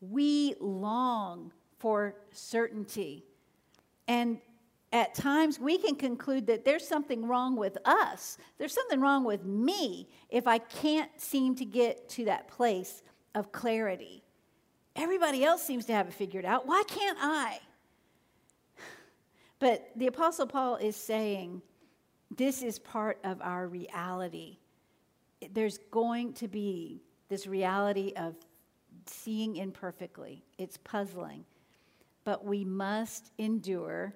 We 0.00 0.54
long 0.60 1.52
for 1.78 2.14
certainty. 2.30 3.24
And 4.06 4.38
at 4.92 5.14
times 5.14 5.58
we 5.58 5.78
can 5.78 5.96
conclude 5.96 6.46
that 6.46 6.64
there's 6.64 6.86
something 6.86 7.26
wrong 7.26 7.56
with 7.56 7.76
us. 7.84 8.38
There's 8.58 8.72
something 8.72 9.00
wrong 9.00 9.24
with 9.24 9.44
me 9.44 10.08
if 10.30 10.46
I 10.46 10.58
can't 10.58 11.10
seem 11.20 11.54
to 11.56 11.64
get 11.64 12.08
to 12.10 12.24
that 12.26 12.48
place 12.48 13.02
of 13.34 13.52
clarity. 13.52 14.22
Everybody 14.98 15.44
else 15.44 15.62
seems 15.62 15.84
to 15.86 15.92
have 15.92 16.08
it 16.08 16.14
figured 16.14 16.44
out. 16.44 16.66
Why 16.66 16.82
can't 16.86 17.18
I? 17.20 17.60
But 19.60 19.90
the 19.96 20.06
Apostle 20.06 20.46
Paul 20.46 20.76
is 20.76 20.94
saying 20.94 21.62
this 22.36 22.62
is 22.62 22.78
part 22.78 23.18
of 23.24 23.40
our 23.42 23.66
reality. 23.66 24.58
There's 25.52 25.78
going 25.90 26.34
to 26.34 26.46
be 26.46 27.02
this 27.28 27.46
reality 27.46 28.12
of 28.16 28.36
seeing 29.06 29.56
imperfectly, 29.56 30.44
it's 30.58 30.76
puzzling, 30.76 31.44
but 32.24 32.44
we 32.44 32.64
must 32.64 33.32
endure 33.38 34.14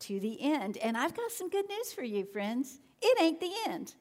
to 0.00 0.18
the 0.18 0.40
end. 0.40 0.78
And 0.78 0.96
I've 0.96 1.14
got 1.14 1.30
some 1.30 1.48
good 1.48 1.68
news 1.68 1.92
for 1.92 2.02
you, 2.02 2.24
friends. 2.24 2.80
It 3.00 3.20
ain't 3.20 3.40
the 3.40 3.52
end. 3.68 3.94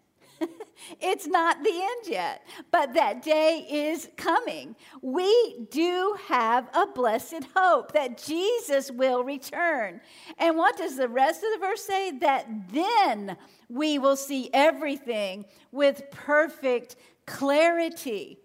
It's 1.00 1.28
not 1.28 1.64
the 1.64 1.74
end 1.74 2.08
yet, 2.08 2.46
but 2.72 2.94
that 2.94 3.22
day 3.24 3.66
is 3.70 4.10
coming. 4.18 4.76
We 5.02 5.68
do 5.72 6.18
have 6.28 6.70
a 6.74 6.88
blessed 6.88 7.46
hope 7.56 7.94
that 7.94 8.22
Jesus 8.22 8.92
will 8.92 9.24
return. 9.24 10.02
And 10.38 10.58
what 10.58 10.78
does 10.78 10.98
the 10.98 11.08
rest 11.08 11.44
of 11.44 11.52
the 11.54 11.66
verse 11.66 11.84
say? 11.84 12.12
That 12.20 12.48
then 12.72 13.38
we 13.70 14.00
will 14.00 14.16
see 14.16 14.50
everything 14.54 15.46
with 15.72 16.04
perfect 16.12 16.96
clarity. 17.26 18.38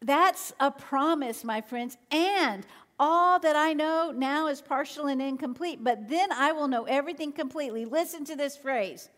That's 0.00 0.52
a 0.58 0.70
promise, 0.70 1.44
my 1.44 1.60
friends. 1.60 1.96
And 2.10 2.66
all 2.98 3.38
that 3.40 3.56
I 3.56 3.72
know 3.72 4.12
now 4.14 4.48
is 4.48 4.60
partial 4.60 5.06
and 5.06 5.20
incomplete, 5.20 5.82
but 5.82 6.08
then 6.08 6.30
I 6.32 6.52
will 6.52 6.68
know 6.68 6.84
everything 6.84 7.32
completely. 7.32 7.84
Listen 7.84 8.24
to 8.26 8.36
this 8.36 8.56
phrase 8.56 9.08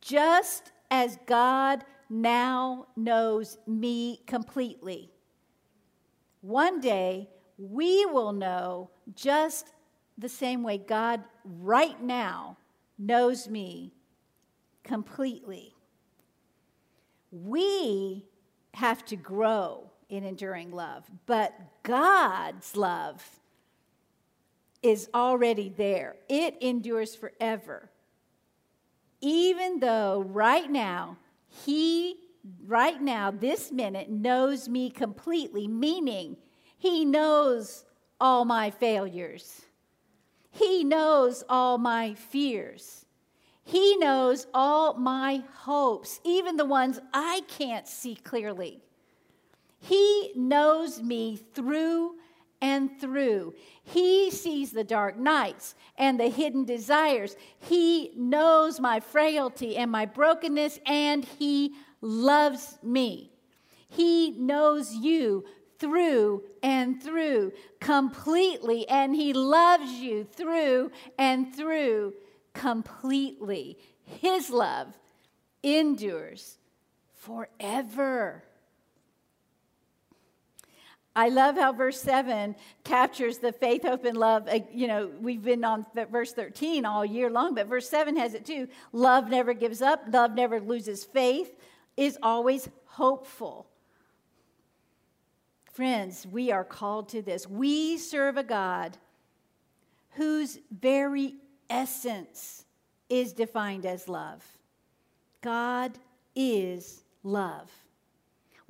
just 0.00 0.72
as 0.90 1.18
God 1.26 1.84
now 2.08 2.86
knows 2.96 3.58
me 3.66 4.20
completely. 4.26 5.10
One 6.40 6.80
day, 6.80 7.28
we 7.58 8.06
will 8.06 8.32
know 8.32 8.90
just 9.14 9.72
the 10.18 10.28
same 10.28 10.62
way 10.62 10.78
God 10.78 11.22
right 11.44 12.02
now 12.02 12.56
knows 12.98 13.48
me 13.48 13.92
completely. 14.82 15.74
We 17.30 18.24
have 18.74 19.04
to 19.06 19.16
grow 19.16 19.90
in 20.08 20.24
enduring 20.24 20.72
love. 20.72 21.04
But 21.26 21.54
God's 21.82 22.76
love 22.76 23.40
is 24.82 25.08
already 25.14 25.72
there, 25.76 26.16
it 26.28 26.56
endures 26.60 27.14
forever. 27.14 27.90
Even 29.20 29.80
though 29.80 30.24
right 30.28 30.70
now, 30.70 31.18
He, 31.48 32.16
right 32.66 33.00
now, 33.00 33.30
this 33.30 33.70
minute, 33.70 34.10
knows 34.10 34.68
me 34.68 34.90
completely, 34.90 35.68
meaning 35.68 36.36
He 36.78 37.04
knows 37.04 37.84
all 38.20 38.44
my 38.44 38.70
failures, 38.70 39.62
He 40.50 40.84
knows 40.84 41.44
all 41.48 41.78
my 41.78 42.14
fears. 42.14 43.06
He 43.62 43.96
knows 43.98 44.48
all 44.52 44.94
my 44.94 45.44
hopes, 45.58 46.18
even 46.24 46.56
the 46.56 46.64
ones 46.64 46.98
I 47.14 47.42
can't 47.46 47.86
see 47.86 48.16
clearly. 48.16 48.82
He 49.78 50.32
knows 50.34 51.00
me 51.00 51.36
through 51.36 52.16
and 52.60 53.00
through. 53.00 53.54
He 53.82 54.30
sees 54.30 54.72
the 54.72 54.84
dark 54.84 55.16
nights 55.18 55.74
and 55.96 56.18
the 56.18 56.28
hidden 56.28 56.64
desires. 56.64 57.36
He 57.58 58.12
knows 58.16 58.80
my 58.80 59.00
frailty 59.00 59.76
and 59.76 59.90
my 59.90 60.06
brokenness, 60.06 60.78
and 60.86 61.24
He 61.24 61.74
loves 62.00 62.78
me. 62.82 63.32
He 63.88 64.30
knows 64.30 64.94
you 64.94 65.44
through 65.78 66.44
and 66.62 67.02
through 67.02 67.52
completely, 67.80 68.88
and 68.88 69.14
He 69.14 69.32
loves 69.32 69.92
you 69.92 70.24
through 70.24 70.90
and 71.18 71.54
through 71.54 72.14
completely. 72.52 73.78
His 74.04 74.50
love 74.50 74.88
endures 75.62 76.58
forever. 77.14 78.44
I 81.14 81.28
love 81.28 81.56
how 81.56 81.72
verse 81.72 82.00
7 82.00 82.54
captures 82.84 83.38
the 83.38 83.52
faith, 83.52 83.82
hope, 83.82 84.04
and 84.04 84.16
love. 84.16 84.46
Uh, 84.48 84.60
you 84.72 84.86
know, 84.86 85.10
we've 85.20 85.42
been 85.42 85.64
on 85.64 85.84
verse 86.10 86.32
13 86.32 86.84
all 86.84 87.04
year 87.04 87.28
long, 87.28 87.54
but 87.54 87.66
verse 87.66 87.88
7 87.88 88.16
has 88.16 88.34
it 88.34 88.46
too. 88.46 88.68
Love 88.92 89.28
never 89.28 89.52
gives 89.52 89.82
up, 89.82 90.04
love 90.12 90.34
never 90.34 90.60
loses 90.60 91.04
faith, 91.04 91.56
is 91.96 92.16
always 92.22 92.68
hopeful. 92.84 93.66
Friends, 95.72 96.26
we 96.30 96.52
are 96.52 96.64
called 96.64 97.08
to 97.08 97.22
this. 97.22 97.46
We 97.46 97.98
serve 97.98 98.36
a 98.36 98.44
God 98.44 98.96
whose 100.10 100.58
very 100.70 101.34
essence 101.68 102.64
is 103.08 103.32
defined 103.32 103.86
as 103.86 104.08
love. 104.08 104.44
God 105.40 105.98
is 106.36 107.02
love. 107.22 107.70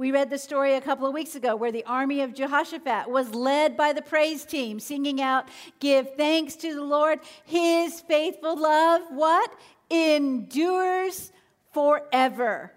We 0.00 0.12
read 0.12 0.30
the 0.30 0.38
story 0.38 0.76
a 0.76 0.80
couple 0.80 1.06
of 1.06 1.12
weeks 1.12 1.34
ago 1.34 1.54
where 1.54 1.70
the 1.70 1.84
army 1.84 2.22
of 2.22 2.32
Jehoshaphat 2.32 3.10
was 3.10 3.34
led 3.34 3.76
by 3.76 3.92
the 3.92 4.00
praise 4.00 4.46
team, 4.46 4.80
singing 4.80 5.20
out, 5.20 5.50
Give 5.78 6.08
thanks 6.16 6.56
to 6.56 6.74
the 6.74 6.82
Lord. 6.82 7.18
His 7.44 8.00
faithful 8.00 8.58
love, 8.58 9.02
what? 9.10 9.52
Endures 9.90 11.32
forever. 11.74 12.72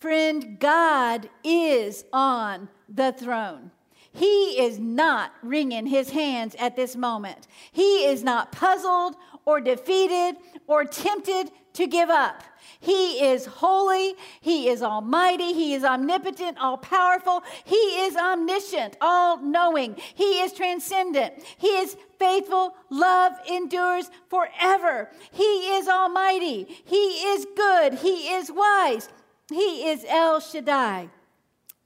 Friend, 0.00 0.58
God 0.60 1.30
is 1.42 2.04
on 2.12 2.68
the 2.90 3.12
throne. 3.12 3.70
He 4.12 4.60
is 4.60 4.78
not 4.78 5.32
wringing 5.42 5.86
his 5.86 6.10
hands 6.10 6.56
at 6.58 6.76
this 6.76 6.96
moment. 6.96 7.46
He 7.70 8.04
is 8.06 8.24
not 8.24 8.52
puzzled 8.52 9.14
or 9.44 9.60
defeated 9.60 10.36
or 10.66 10.84
tempted 10.84 11.50
to 11.74 11.86
give 11.86 12.10
up. 12.10 12.42
He 12.80 13.24
is 13.24 13.46
holy. 13.46 14.14
He 14.40 14.68
is 14.68 14.82
almighty. 14.82 15.52
He 15.52 15.74
is 15.74 15.84
omnipotent, 15.84 16.58
all 16.58 16.78
powerful. 16.78 17.42
He 17.64 17.76
is 17.76 18.16
omniscient, 18.16 18.96
all 19.00 19.36
knowing. 19.38 19.96
He 20.14 20.40
is 20.40 20.52
transcendent. 20.52 21.34
He 21.58 21.68
is 21.68 21.96
faithful. 22.18 22.74
Love 22.88 23.32
endures 23.50 24.10
forever. 24.28 25.10
He 25.30 25.74
is 25.74 25.88
almighty. 25.88 26.64
He 26.84 26.96
is 26.96 27.46
good. 27.56 27.94
He 27.94 28.32
is 28.34 28.50
wise. 28.50 29.08
He 29.50 29.88
is 29.88 30.04
El 30.08 30.40
Shaddai, 30.40 31.10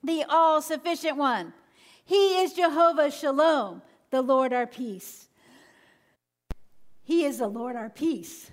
the 0.02 0.24
all 0.28 0.60
sufficient 0.60 1.16
one. 1.16 1.54
He 2.04 2.38
is 2.40 2.52
Jehovah 2.52 3.10
Shalom, 3.10 3.82
the 4.10 4.22
Lord 4.22 4.52
our 4.52 4.66
peace. 4.66 5.28
He 7.02 7.24
is 7.24 7.38
the 7.38 7.48
Lord 7.48 7.76
our 7.76 7.90
peace. 7.90 8.50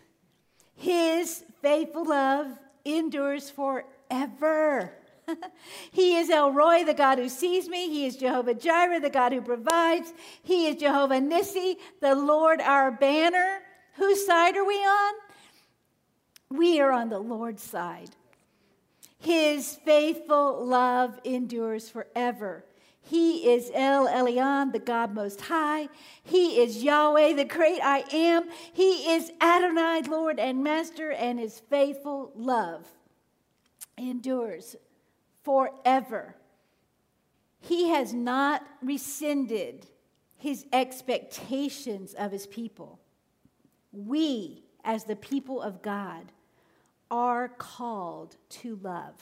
His 0.76 1.44
faithful 1.62 2.06
love 2.06 2.48
endures 2.86 3.50
forever. 3.50 4.94
he 5.92 6.16
is 6.16 6.30
El 6.30 6.52
Roi, 6.52 6.84
the 6.84 6.94
God 6.94 7.18
who 7.18 7.30
sees 7.30 7.70
me. 7.70 7.90
He 7.90 8.06
is 8.06 8.18
Jehovah 8.18 8.54
Jireh, 8.54 9.00
the 9.00 9.10
God 9.10 9.32
who 9.32 9.42
provides. 9.42 10.14
He 10.44 10.68
is 10.68 10.78
Jehovah 10.78 11.20
Nissi, 11.20 11.76
the 12.02 12.16
Lord 12.16 12.62
our 12.62 12.92
banner. 12.92 13.60
Whose 13.96 14.26
side 14.26 14.56
are 14.56 14.66
we 14.66 14.76
on? 14.76 15.14
We 16.50 16.82
are 16.82 16.92
on 16.92 17.10
the 17.10 17.20
Lord's 17.20 17.64
side. 17.64 18.10
His 19.20 19.78
faithful 19.86 20.66
love 20.66 21.20
endures 21.24 21.90
forever. 21.90 22.66
He 23.12 23.52
is 23.52 23.70
El 23.74 24.08
Elyon, 24.08 24.72
the 24.72 24.80
God 24.80 25.14
Most 25.14 25.42
High. 25.42 25.90
He 26.24 26.62
is 26.62 26.82
Yahweh, 26.82 27.34
the 27.34 27.44
great 27.44 27.82
I 27.84 28.06
am. 28.10 28.46
He 28.72 29.12
is 29.12 29.34
Adonai, 29.42 30.04
Lord 30.04 30.40
and 30.40 30.64
Master, 30.64 31.12
and 31.12 31.38
his 31.38 31.60
faithful 31.60 32.32
love 32.38 32.88
endures 33.98 34.78
forever. 35.44 36.38
He 37.60 37.90
has 37.90 38.14
not 38.14 38.66
rescinded 38.82 39.88
his 40.38 40.66
expectations 40.72 42.14
of 42.14 42.32
his 42.32 42.48
people. 42.48 43.02
We, 43.92 44.64
as 44.86 45.04
the 45.04 45.18
people 45.18 45.62
of 45.62 45.82
God, 45.82 46.32
are 47.12 47.50
called 47.50 48.38
to 48.62 48.80
love. 48.82 49.16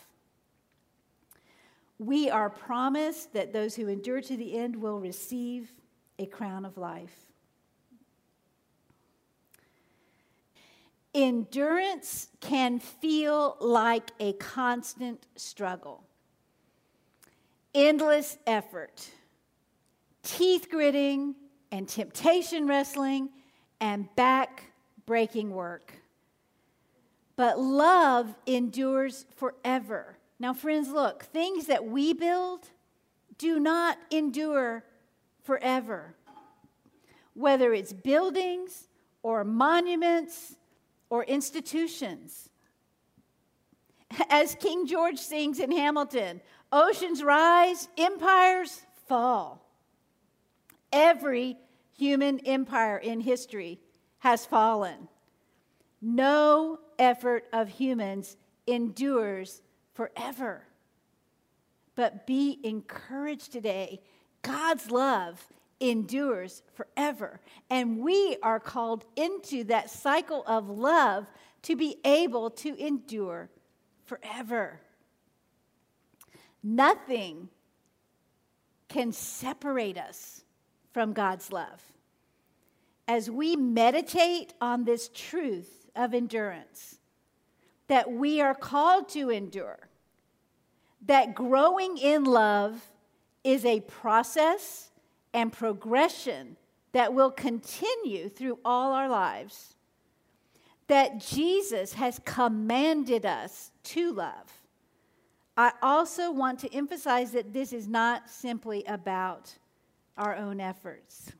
We 1.99 2.29
are 2.29 2.49
promised 2.49 3.33
that 3.33 3.51
those 3.51 3.75
who 3.75 3.89
endure 3.89 4.21
to 4.21 4.38
the 4.38 4.57
end 4.57 4.75
will 4.77 4.99
receive 4.99 5.73
a 6.17 6.25
crown 6.25 6.65
of 6.65 6.77
life. 6.77 7.13
Endurance 11.13 12.29
can 12.39 12.79
feel 12.79 13.57
like 13.59 14.12
a 14.19 14.33
constant 14.33 15.27
struggle, 15.35 16.03
endless 17.75 18.38
effort, 18.47 19.09
teeth 20.23 20.67
gritting, 20.69 21.35
and 21.71 21.88
temptation 21.88 22.65
wrestling, 22.65 23.29
and 23.81 24.07
back 24.15 24.71
breaking 25.05 25.49
work. 25.49 25.93
But 27.35 27.59
love 27.59 28.33
endures 28.45 29.25
forever. 29.35 30.18
Now, 30.39 30.54
friends, 30.54 30.89
look, 30.89 31.23
things 31.23 31.67
that 31.67 31.86
we 31.86 32.13
build 32.13 32.67
do 33.38 33.60
not 33.60 33.97
endure 34.10 34.86
forever. 35.43 36.15
Whether 37.34 37.73
it's 37.73 37.91
buildings 37.91 38.88
or 39.21 39.43
monuments 39.43 40.56
or 41.10 41.23
institutions. 41.25 42.49
As 44.30 44.56
King 44.56 44.88
George 44.88 45.19
sings 45.19 45.60
in 45.60 45.71
Hamilton, 45.71 46.41
oceans 46.71 47.21
rise, 47.21 47.89
empires 47.97 48.82
fall. 49.08 49.65
Every 50.91 51.58
human 51.97 52.39
empire 52.39 52.97
in 52.97 53.19
history 53.19 53.80
has 54.19 54.45
fallen. 54.45 55.10
No 56.02 56.80
effort 56.97 57.45
of 57.52 57.67
humans 57.67 58.38
endures 58.65 59.62
forever. 59.99 60.63
But 61.95 62.25
be 62.25 62.57
encouraged 62.63 63.51
today. 63.51 63.99
God's 64.43 64.89
love 64.89 65.45
endures 65.81 66.63
forever. 66.73 67.41
And 67.69 67.99
we 67.99 68.38
are 68.41 68.62
called 68.62 69.03
into 69.17 69.65
that 69.65 69.89
cycle 69.89 70.45
of 70.47 70.69
love 70.69 71.27
to 71.63 71.75
be 71.75 71.97
able 72.05 72.49
to 72.51 72.81
endure 72.81 73.49
forever. 74.05 74.79
Nothing 76.63 77.49
can 78.88 79.12
separate 79.12 79.97
us 79.97 80.45
from 80.93 81.12
God's 81.12 81.51
love. 81.51 81.83
As 83.05 83.29
we 83.29 83.57
meditate 83.57 84.53
on 84.62 84.85
this 84.85 85.09
truth 85.13 85.89
of 85.93 86.13
endurance, 86.13 86.99
that 87.89 88.09
we 88.09 88.39
are 88.39 88.55
called 88.55 89.09
to 89.09 89.29
endure, 89.29 89.88
that 91.05 91.35
growing 91.35 91.97
in 91.97 92.23
love 92.23 92.91
is 93.43 93.65
a 93.65 93.79
process 93.81 94.91
and 95.33 95.51
progression 95.51 96.57
that 96.91 97.13
will 97.13 97.31
continue 97.31 98.29
through 98.29 98.59
all 98.65 98.93
our 98.93 99.09
lives, 99.09 99.75
that 100.88 101.19
Jesus 101.19 101.93
has 101.93 102.19
commanded 102.25 103.25
us 103.25 103.71
to 103.83 104.12
love. 104.12 104.51
I 105.55 105.71
also 105.81 106.31
want 106.31 106.59
to 106.59 106.73
emphasize 106.73 107.31
that 107.31 107.53
this 107.53 107.73
is 107.73 107.88
not 107.88 108.29
simply 108.29 108.83
about 108.85 109.53
our 110.17 110.35
own 110.35 110.59
efforts. 110.59 111.31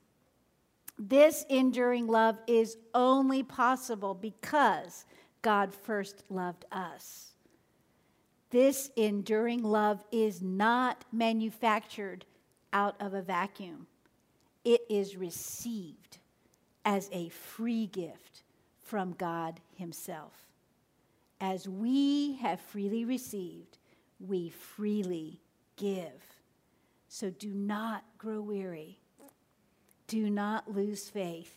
This 0.98 1.46
enduring 1.50 2.08
love 2.08 2.38
is 2.46 2.78
only 2.94 3.44
possible 3.44 4.14
because 4.14 5.06
God 5.42 5.74
first 5.74 6.24
loved 6.30 6.66
us. 6.72 7.29
This 8.52 8.90
enduring 8.96 9.64
love 9.64 10.04
is 10.12 10.42
not 10.42 11.06
manufactured 11.12 12.26
out 12.74 12.96
of 13.00 13.14
a 13.14 13.22
vacuum, 13.22 13.88
it 14.64 14.82
is 14.90 15.16
received 15.16 16.18
as 16.86 17.10
a 17.12 17.30
free 17.30 17.88
gift 17.88 18.44
from 18.84 19.14
God 19.14 19.60
Himself. 19.76 20.34
As 21.42 21.70
we 21.70 22.36
have 22.38 22.60
freely 22.60 23.06
received, 23.06 23.78
we 24.20 24.50
freely 24.50 25.40
give. 25.78 26.40
So 27.08 27.30
do 27.30 27.50
not 27.50 28.04
grow 28.18 28.42
weary. 28.42 29.00
Do 30.08 30.30
not 30.30 30.74
lose 30.74 31.10
faith. 31.10 31.56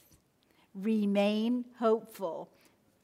Remain 0.75 1.65
hopeful. 1.79 2.49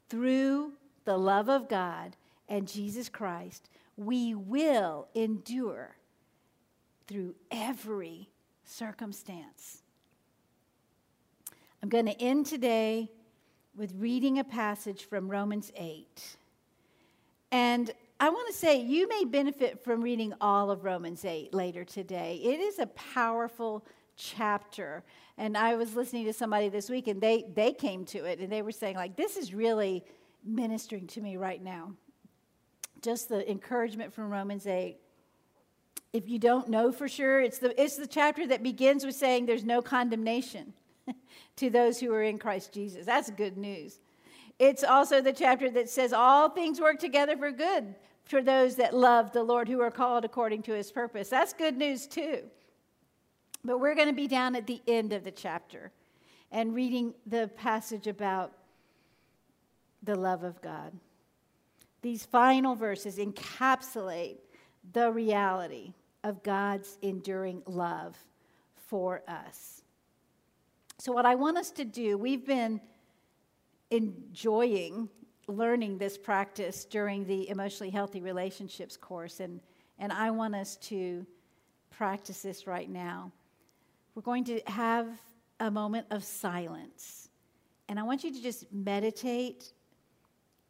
Through 0.09 0.73
the 1.05 1.17
love 1.17 1.49
of 1.49 1.67
God 1.67 2.15
and 2.47 2.67
Jesus 2.67 3.09
Christ, 3.09 3.69
we 3.99 4.33
will 4.33 5.09
endure 5.13 5.97
through 7.05 7.35
every 7.51 8.29
circumstance. 8.63 9.83
I'm 11.83 11.89
going 11.89 12.05
to 12.05 12.21
end 12.21 12.45
today 12.45 13.11
with 13.75 13.93
reading 13.97 14.39
a 14.39 14.43
passage 14.45 15.09
from 15.09 15.29
Romans 15.29 15.73
8. 15.75 16.37
And 17.51 17.91
I 18.21 18.29
want 18.29 18.47
to 18.47 18.53
say 18.53 18.81
you 18.81 19.05
may 19.09 19.25
benefit 19.25 19.83
from 19.83 20.01
reading 20.01 20.33
all 20.39 20.71
of 20.71 20.85
Romans 20.85 21.25
8 21.25 21.53
later 21.53 21.83
today. 21.83 22.39
It 22.41 22.61
is 22.61 22.79
a 22.79 22.87
powerful 22.87 23.85
chapter. 24.15 25.03
And 25.37 25.57
I 25.57 25.75
was 25.75 25.95
listening 25.95 26.23
to 26.25 26.33
somebody 26.33 26.69
this 26.69 26.89
week 26.89 27.07
and 27.07 27.19
they, 27.19 27.45
they 27.53 27.73
came 27.73 28.05
to 28.05 28.23
it 28.23 28.39
and 28.39 28.49
they 28.49 28.61
were 28.61 28.71
saying, 28.71 28.95
like, 28.95 29.17
this 29.17 29.35
is 29.35 29.53
really 29.53 30.05
ministering 30.45 31.07
to 31.07 31.21
me 31.21 31.35
right 31.35 31.61
now. 31.61 31.91
Just 33.01 33.29
the 33.29 33.49
encouragement 33.49 34.13
from 34.13 34.29
Romans 34.29 34.67
8. 34.67 34.97
If 36.11 36.27
you 36.27 36.39
don't 36.39 36.69
know 36.69 36.91
for 36.91 37.07
sure, 37.07 37.39
it's 37.41 37.59
the, 37.59 37.79
it's 37.81 37.95
the 37.95 38.07
chapter 38.07 38.47
that 38.47 38.63
begins 38.63 39.05
with 39.05 39.15
saying 39.15 39.45
there's 39.45 39.63
no 39.63 39.81
condemnation 39.81 40.73
to 41.57 41.69
those 41.69 41.99
who 41.99 42.11
are 42.13 42.23
in 42.23 42.39
Christ 42.39 42.73
Jesus. 42.73 43.05
That's 43.05 43.29
good 43.29 43.57
news. 43.57 43.99
It's 44.57 44.83
also 44.83 45.21
the 45.21 45.31
chapter 45.31 45.69
that 45.71 45.89
says 45.89 46.11
all 46.11 46.49
things 46.49 46.81
work 46.81 46.99
together 46.99 47.37
for 47.37 47.51
good 47.51 47.95
for 48.25 48.41
those 48.41 48.75
that 48.75 48.93
love 48.95 49.31
the 49.31 49.43
Lord 49.43 49.67
who 49.67 49.81
are 49.81 49.91
called 49.91 50.25
according 50.25 50.63
to 50.63 50.73
his 50.73 50.91
purpose. 50.91 51.29
That's 51.29 51.53
good 51.53 51.77
news 51.77 52.05
too. 52.07 52.43
But 53.63 53.79
we're 53.79 53.95
going 53.95 54.07
to 54.07 54.13
be 54.13 54.27
down 54.27 54.55
at 54.55 54.67
the 54.67 54.81
end 54.87 55.13
of 55.13 55.23
the 55.23 55.31
chapter 55.31 55.91
and 56.51 56.75
reading 56.75 57.13
the 57.25 57.49
passage 57.57 58.07
about 58.07 58.53
the 60.03 60.15
love 60.15 60.43
of 60.43 60.61
God. 60.61 60.93
These 62.01 62.25
final 62.25 62.75
verses 62.75 63.17
encapsulate 63.17 64.37
the 64.93 65.11
reality 65.11 65.93
of 66.23 66.43
God's 66.43 66.97
enduring 67.01 67.61
love 67.65 68.17
for 68.75 69.21
us. 69.27 69.83
So, 70.97 71.11
what 71.11 71.25
I 71.25 71.35
want 71.35 71.57
us 71.57 71.71
to 71.71 71.85
do, 71.85 72.17
we've 72.17 72.45
been 72.45 72.81
enjoying 73.91 75.09
learning 75.47 75.97
this 75.97 76.17
practice 76.17 76.85
during 76.85 77.25
the 77.25 77.49
emotionally 77.49 77.89
healthy 77.89 78.21
relationships 78.21 78.95
course, 78.95 79.39
and, 79.39 79.59
and 79.97 80.11
I 80.11 80.31
want 80.31 80.55
us 80.55 80.75
to 80.77 81.25
practice 81.89 82.41
this 82.41 82.67
right 82.67 82.89
now. 82.89 83.31
We're 84.13 84.21
going 84.21 84.43
to 84.45 84.61
have 84.67 85.07
a 85.59 85.71
moment 85.71 86.07
of 86.11 86.23
silence, 86.23 87.29
and 87.87 87.99
I 87.99 88.03
want 88.03 88.23
you 88.23 88.33
to 88.33 88.41
just 88.41 88.71
meditate 88.71 89.73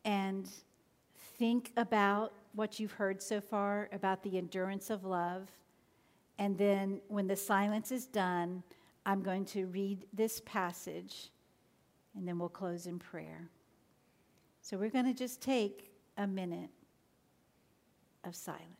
and 0.05 0.47
think 1.39 1.71
about 1.77 2.33
what 2.53 2.79
you've 2.79 2.91
heard 2.91 3.21
so 3.23 3.39
far 3.39 3.89
about 3.93 4.21
the 4.21 4.37
endurance 4.37 4.89
of 4.89 5.05
love. 5.05 5.47
And 6.37 6.57
then, 6.57 7.01
when 7.07 7.27
the 7.27 7.35
silence 7.35 7.91
is 7.91 8.05
done, 8.05 8.63
I'm 9.05 9.23
going 9.23 9.45
to 9.45 9.65
read 9.67 10.05
this 10.13 10.41
passage, 10.45 11.31
and 12.15 12.27
then 12.27 12.37
we'll 12.37 12.49
close 12.49 12.85
in 12.85 12.99
prayer. 12.99 13.49
So 14.61 14.77
we're 14.77 14.89
going 14.89 15.05
to 15.05 15.13
just 15.13 15.41
take 15.41 15.91
a 16.17 16.27
minute 16.27 16.69
of 18.23 18.35
silence. 18.35 18.78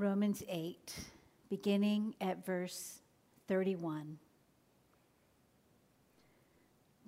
Romans 0.00 0.42
8, 0.48 0.94
beginning 1.50 2.14
at 2.22 2.42
verse 2.46 3.00
31. 3.48 4.16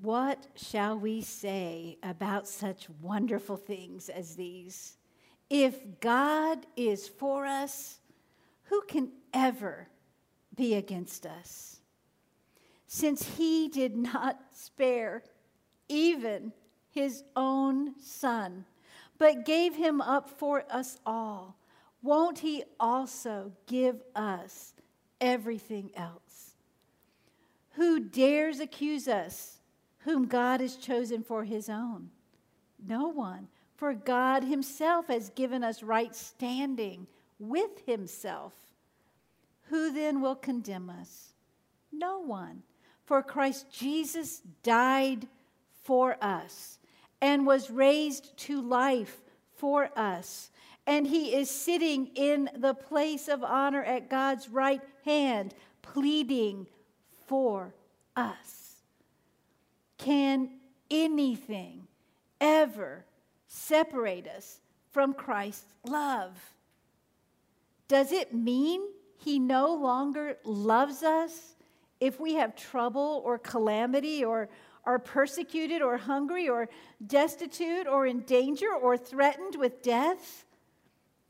What 0.03 0.47
shall 0.57 0.99
we 0.99 1.23
say 1.23 1.97
about 2.03 2.47
such 2.47 2.91
wonderful 3.01 3.57
things 3.57 4.11
as 4.11 4.37
these? 4.37 4.99
If 5.49 6.01
God 6.01 6.67
is 6.77 7.09
for 7.09 7.47
us, 7.47 7.99
who 8.65 8.83
can 8.83 9.11
ever 9.33 9.89
be 10.55 10.75
against 10.75 11.25
us? 11.25 11.81
Since 12.87 13.37
he 13.39 13.69
did 13.69 13.97
not 13.97 14.39
spare 14.55 15.23
even 15.89 16.53
his 16.91 17.25
own 17.37 17.99
son, 17.99 18.67
but 19.17 19.47
gave 19.47 19.77
him 19.77 20.03
up 20.03 20.29
for 20.29 20.65
us 20.71 20.99
all 21.07 21.57
won't 22.03 22.41
He 22.41 22.65
also 22.81 23.53
give 23.67 24.03
us 24.15 24.75
everything 25.21 25.91
else? 25.97 26.55
Who 27.73 28.01
dares 28.01 28.61
accuse 28.61 29.09
us, 29.09 29.59
whom 29.99 30.27
God 30.27 30.61
has 30.61 30.77
chosen 30.77 31.23
for 31.23 31.45
His 31.45 31.69
own? 31.69 32.11
No 32.85 33.09
one, 33.09 33.49
for 33.77 33.95
God 33.95 34.45
Himself 34.45 35.07
has 35.09 35.31
given 35.31 35.65
us 35.65 35.83
right 35.83 36.15
standing 36.15 37.07
with 37.39 37.87
Himself. 37.87 38.55
Who 39.65 39.93
then 39.93 40.21
will 40.21 40.35
condemn 40.37 40.91
us? 40.91 41.33
No 41.93 42.21
one. 42.21 42.63
For 43.05 43.23
Christ 43.23 43.67
Jesus 43.73 44.43
died 44.63 45.27
for 45.83 46.17
us 46.23 46.79
and 47.21 47.47
was 47.47 47.71
raised 47.71 48.37
to 48.37 48.61
life 48.61 49.23
for 49.57 49.91
us 49.97 50.51
and 50.87 51.07
he 51.07 51.35
is 51.35 51.49
sitting 51.49 52.09
in 52.15 52.51
the 52.57 52.75
place 52.75 53.29
of 53.29 53.45
honor 53.45 53.83
at 53.83 54.11
God's 54.11 54.49
right 54.49 54.83
hand, 55.05 55.55
pleading 55.81 56.67
for 57.27 57.75
us. 58.17 58.77
Can 59.99 60.51
anything 60.91 61.87
ever 62.41 63.05
separate 63.47 64.27
us 64.27 64.61
from 64.91 65.15
Christ's 65.15 65.75
love? 65.87 66.37
Does 67.87 68.11
it 68.11 68.35
mean 68.35 68.83
he 69.17 69.39
no 69.39 69.75
longer 69.75 70.39
loves 70.45 71.03
us 71.03 71.55
if 72.01 72.19
we 72.19 72.35
have 72.35 72.57
trouble 72.57 73.23
or 73.25 73.39
calamity 73.39 74.25
or 74.25 74.49
are 74.85 74.99
persecuted 74.99 75.81
or 75.81 75.97
hungry 75.97 76.49
or 76.49 76.69
destitute 77.07 77.87
or 77.87 78.07
in 78.07 78.21
danger 78.21 78.73
or 78.73 78.97
threatened 78.97 79.55
with 79.55 79.83
death? 79.83 80.45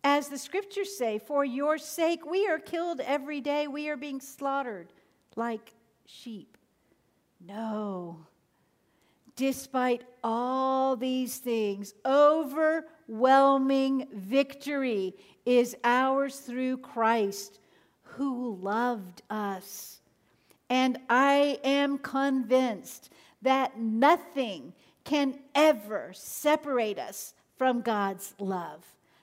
As 0.04 0.28
the 0.28 0.38
scriptures 0.38 0.96
say, 0.96 1.18
for 1.18 1.44
your 1.44 1.78
sake 1.78 2.26
we 2.26 2.48
are 2.48 2.58
killed 2.58 3.00
every 3.00 3.40
day, 3.40 3.68
we 3.68 3.88
are 3.88 3.96
being 3.96 4.20
slaughtered 4.20 4.92
like 5.36 5.72
sheep. 6.06 6.56
No. 7.40 8.26
Despite 9.36 10.02
all 10.22 10.96
these 10.96 11.38
things, 11.38 11.94
overwhelming 12.04 14.08
victory 14.12 15.14
is 15.46 15.76
ours 15.84 16.40
through 16.40 16.78
Christ 16.78 17.60
who 18.02 18.56
loved 18.56 19.22
us. 19.30 20.00
And 20.68 20.98
I 21.08 21.58
am 21.64 21.98
convinced 21.98 23.10
that 23.40 23.78
nothing 23.78 24.74
can 25.04 25.38
ever 25.54 26.10
separate 26.12 26.98
us 26.98 27.34
from 27.56 27.80
God's 27.80 28.34
love 28.38 28.84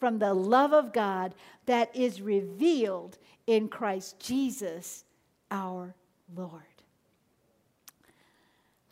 from 0.00 0.18
the 0.18 0.32
love 0.32 0.72
of 0.72 0.92
God 0.92 1.34
that 1.66 1.94
is 1.94 2.22
revealed 2.22 3.18
in 3.46 3.68
Christ 3.68 4.18
Jesus 4.18 5.04
our 5.50 5.94
Lord. 6.34 6.62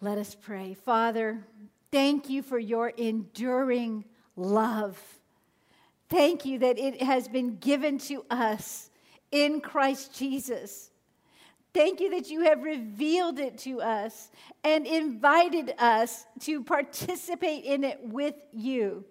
Let 0.00 0.18
us 0.18 0.36
pray. 0.40 0.74
Father, 0.74 1.44
thank 1.90 2.28
you 2.28 2.42
for 2.42 2.58
your 2.58 2.90
enduring 2.90 4.04
love. 4.36 5.00
Thank 6.08 6.44
you 6.44 6.58
that 6.60 6.78
it 6.78 7.02
has 7.02 7.26
been 7.26 7.56
given 7.56 7.98
to 7.98 8.24
us 8.30 8.90
in 9.32 9.60
Christ 9.60 10.14
Jesus. 10.14 10.90
Thank 11.74 12.00
you 12.00 12.10
that 12.10 12.30
you 12.30 12.42
have 12.42 12.62
revealed 12.62 13.38
it 13.38 13.58
to 13.58 13.80
us 13.80 14.30
and 14.62 14.86
invited 14.86 15.74
us 15.78 16.26
to 16.40 16.62
participate 16.62 17.64
in 17.64 17.84
it 17.84 17.98
with 18.02 18.34
you 18.52 19.04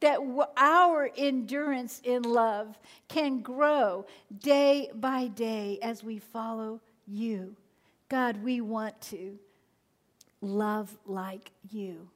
that 0.00 0.18
our 0.56 1.10
endurance 1.16 2.00
in 2.04 2.22
love 2.22 2.78
can 3.08 3.40
grow 3.40 4.06
day 4.38 4.90
by 4.94 5.28
day 5.28 5.78
as 5.82 6.04
we 6.04 6.18
follow 6.18 6.80
you. 7.06 7.56
God, 8.08 8.42
we 8.42 8.60
want 8.60 9.00
to 9.02 9.38
love 10.40 10.96
like 11.06 11.50
you. 11.70 12.08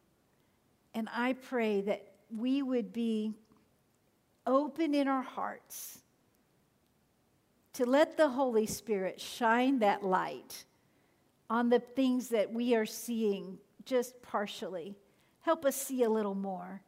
And 0.94 1.08
I 1.14 1.32
pray 1.34 1.80
that 1.82 2.06
we 2.36 2.62
would 2.62 2.92
be 2.92 3.32
open 4.46 4.94
in 4.94 5.08
our 5.08 5.22
hearts 5.22 5.98
to 7.74 7.86
let 7.86 8.16
the 8.16 8.28
Holy 8.28 8.66
Spirit 8.66 9.20
shine 9.20 9.78
that 9.78 10.04
light 10.04 10.64
on 11.48 11.68
the 11.68 11.80
things 11.80 12.28
that 12.28 12.52
we 12.52 12.74
are 12.74 12.86
seeing 12.86 13.58
just 13.84 14.20
partially. 14.22 14.96
Help 15.40 15.64
us 15.64 15.76
see 15.76 16.02
a 16.02 16.10
little 16.10 16.34
more. 16.34 16.82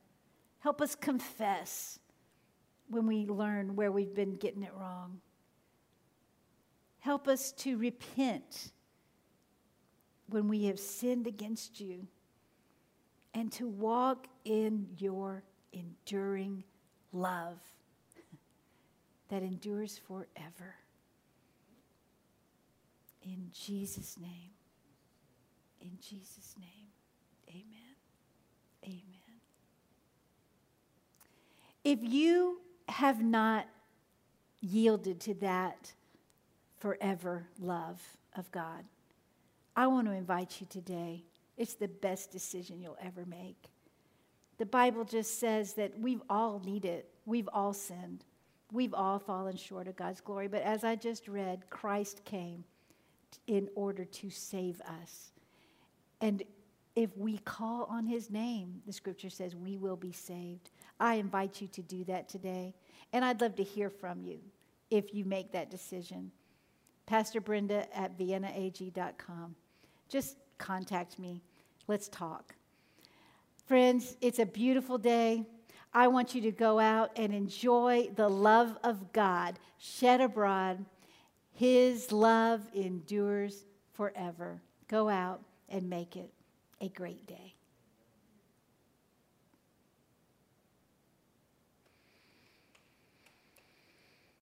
Help 0.62 0.81
us 0.81 0.94
confess 0.94 1.98
when 2.88 3.05
we 3.05 3.27
learn 3.27 3.75
where 3.75 3.90
we've 3.90 4.14
been 4.14 4.37
getting 4.37 4.62
it 4.62 4.72
wrong. 4.79 5.20
Help 7.01 7.27
us 7.27 7.51
to 7.51 7.77
repent 7.77 8.70
when 10.29 10.46
we 10.46 10.66
have 10.66 10.79
sinned 10.79 11.27
against 11.27 11.81
you 11.81 12.07
and 13.35 13.51
to 13.51 13.66
walk 13.66 14.29
in 14.44 14.87
your 14.98 15.42
enduring 15.72 16.62
love 17.12 17.59
that 19.31 19.42
endures 19.42 19.98
forever. 20.07 20.77
In 23.25 23.51
Jesus' 23.53 24.16
name. 24.16 24.53
In 25.81 25.98
Jesus' 26.01 26.55
name. 26.57 26.87
Amen. 27.48 27.82
If 31.85 31.99
you 32.03 32.61
have 32.88 33.23
not 33.23 33.66
yielded 34.61 35.21
to 35.21 35.35
that 35.35 35.92
forever 36.79 37.47
love 37.61 38.01
of 38.37 38.51
God, 38.53 38.85
I 39.75 39.87
want 39.87 40.07
to 40.07 40.12
invite 40.12 40.61
you 40.61 40.66
today. 40.68 41.25
It's 41.57 41.75
the 41.75 41.88
best 41.88 42.31
decision 42.31 42.81
you'll 42.81 42.99
ever 43.03 43.25
make. 43.25 43.71
The 44.59 44.66
Bible 44.66 45.05
just 45.05 45.40
says 45.40 45.75
that 45.75 45.99
we've 45.99 46.23
all 46.31 46.61
needed, 46.64 47.05
we've 47.25 47.49
all 47.53 47.73
sinned, 47.73 48.25
we've 48.71 48.95
all 48.95 49.18
fallen 49.18 49.57
short 49.57 49.88
of 49.88 49.97
God's 49.97 50.21
glory. 50.21 50.49
But 50.49 50.62
as 50.62 50.85
I 50.85 50.95
just 50.95 51.27
read, 51.27 51.68
Christ 51.71 52.25
came 52.25 52.64
in 53.47 53.68
order 53.75 54.05
to 54.05 54.31
save 54.31 54.81
us. 54.83 55.33
And 56.21 56.42
if 56.95 57.16
we 57.16 57.38
call 57.38 57.85
on 57.85 58.07
his 58.07 58.31
name, 58.31 58.83
the 58.87 58.92
scripture 58.92 59.31
says 59.31 59.57
we 59.57 59.79
will 59.79 59.97
be 59.97 60.12
saved. 60.12 60.71
I 61.02 61.14
invite 61.14 61.60
you 61.60 61.66
to 61.66 61.82
do 61.82 62.04
that 62.04 62.28
today. 62.28 62.74
And 63.12 63.24
I'd 63.24 63.40
love 63.40 63.56
to 63.56 63.64
hear 63.64 63.90
from 63.90 64.22
you 64.22 64.38
if 64.88 65.12
you 65.12 65.24
make 65.24 65.50
that 65.50 65.68
decision. 65.68 66.30
Pastor 67.06 67.40
Brenda 67.40 67.94
at 67.96 68.16
viennaag.com. 68.16 69.56
Just 70.08 70.36
contact 70.58 71.18
me. 71.18 71.42
Let's 71.88 72.08
talk. 72.08 72.54
Friends, 73.66 74.16
it's 74.20 74.38
a 74.38 74.46
beautiful 74.46 74.96
day. 74.96 75.44
I 75.92 76.06
want 76.06 76.36
you 76.36 76.40
to 76.42 76.52
go 76.52 76.78
out 76.78 77.10
and 77.16 77.34
enjoy 77.34 78.10
the 78.14 78.28
love 78.28 78.78
of 78.84 79.12
God 79.12 79.58
shed 79.78 80.20
abroad. 80.20 80.84
His 81.52 82.12
love 82.12 82.60
endures 82.74 83.64
forever. 83.92 84.62
Go 84.86 85.08
out 85.08 85.42
and 85.68 85.90
make 85.90 86.16
it 86.16 86.30
a 86.80 86.88
great 86.88 87.26
day. 87.26 87.54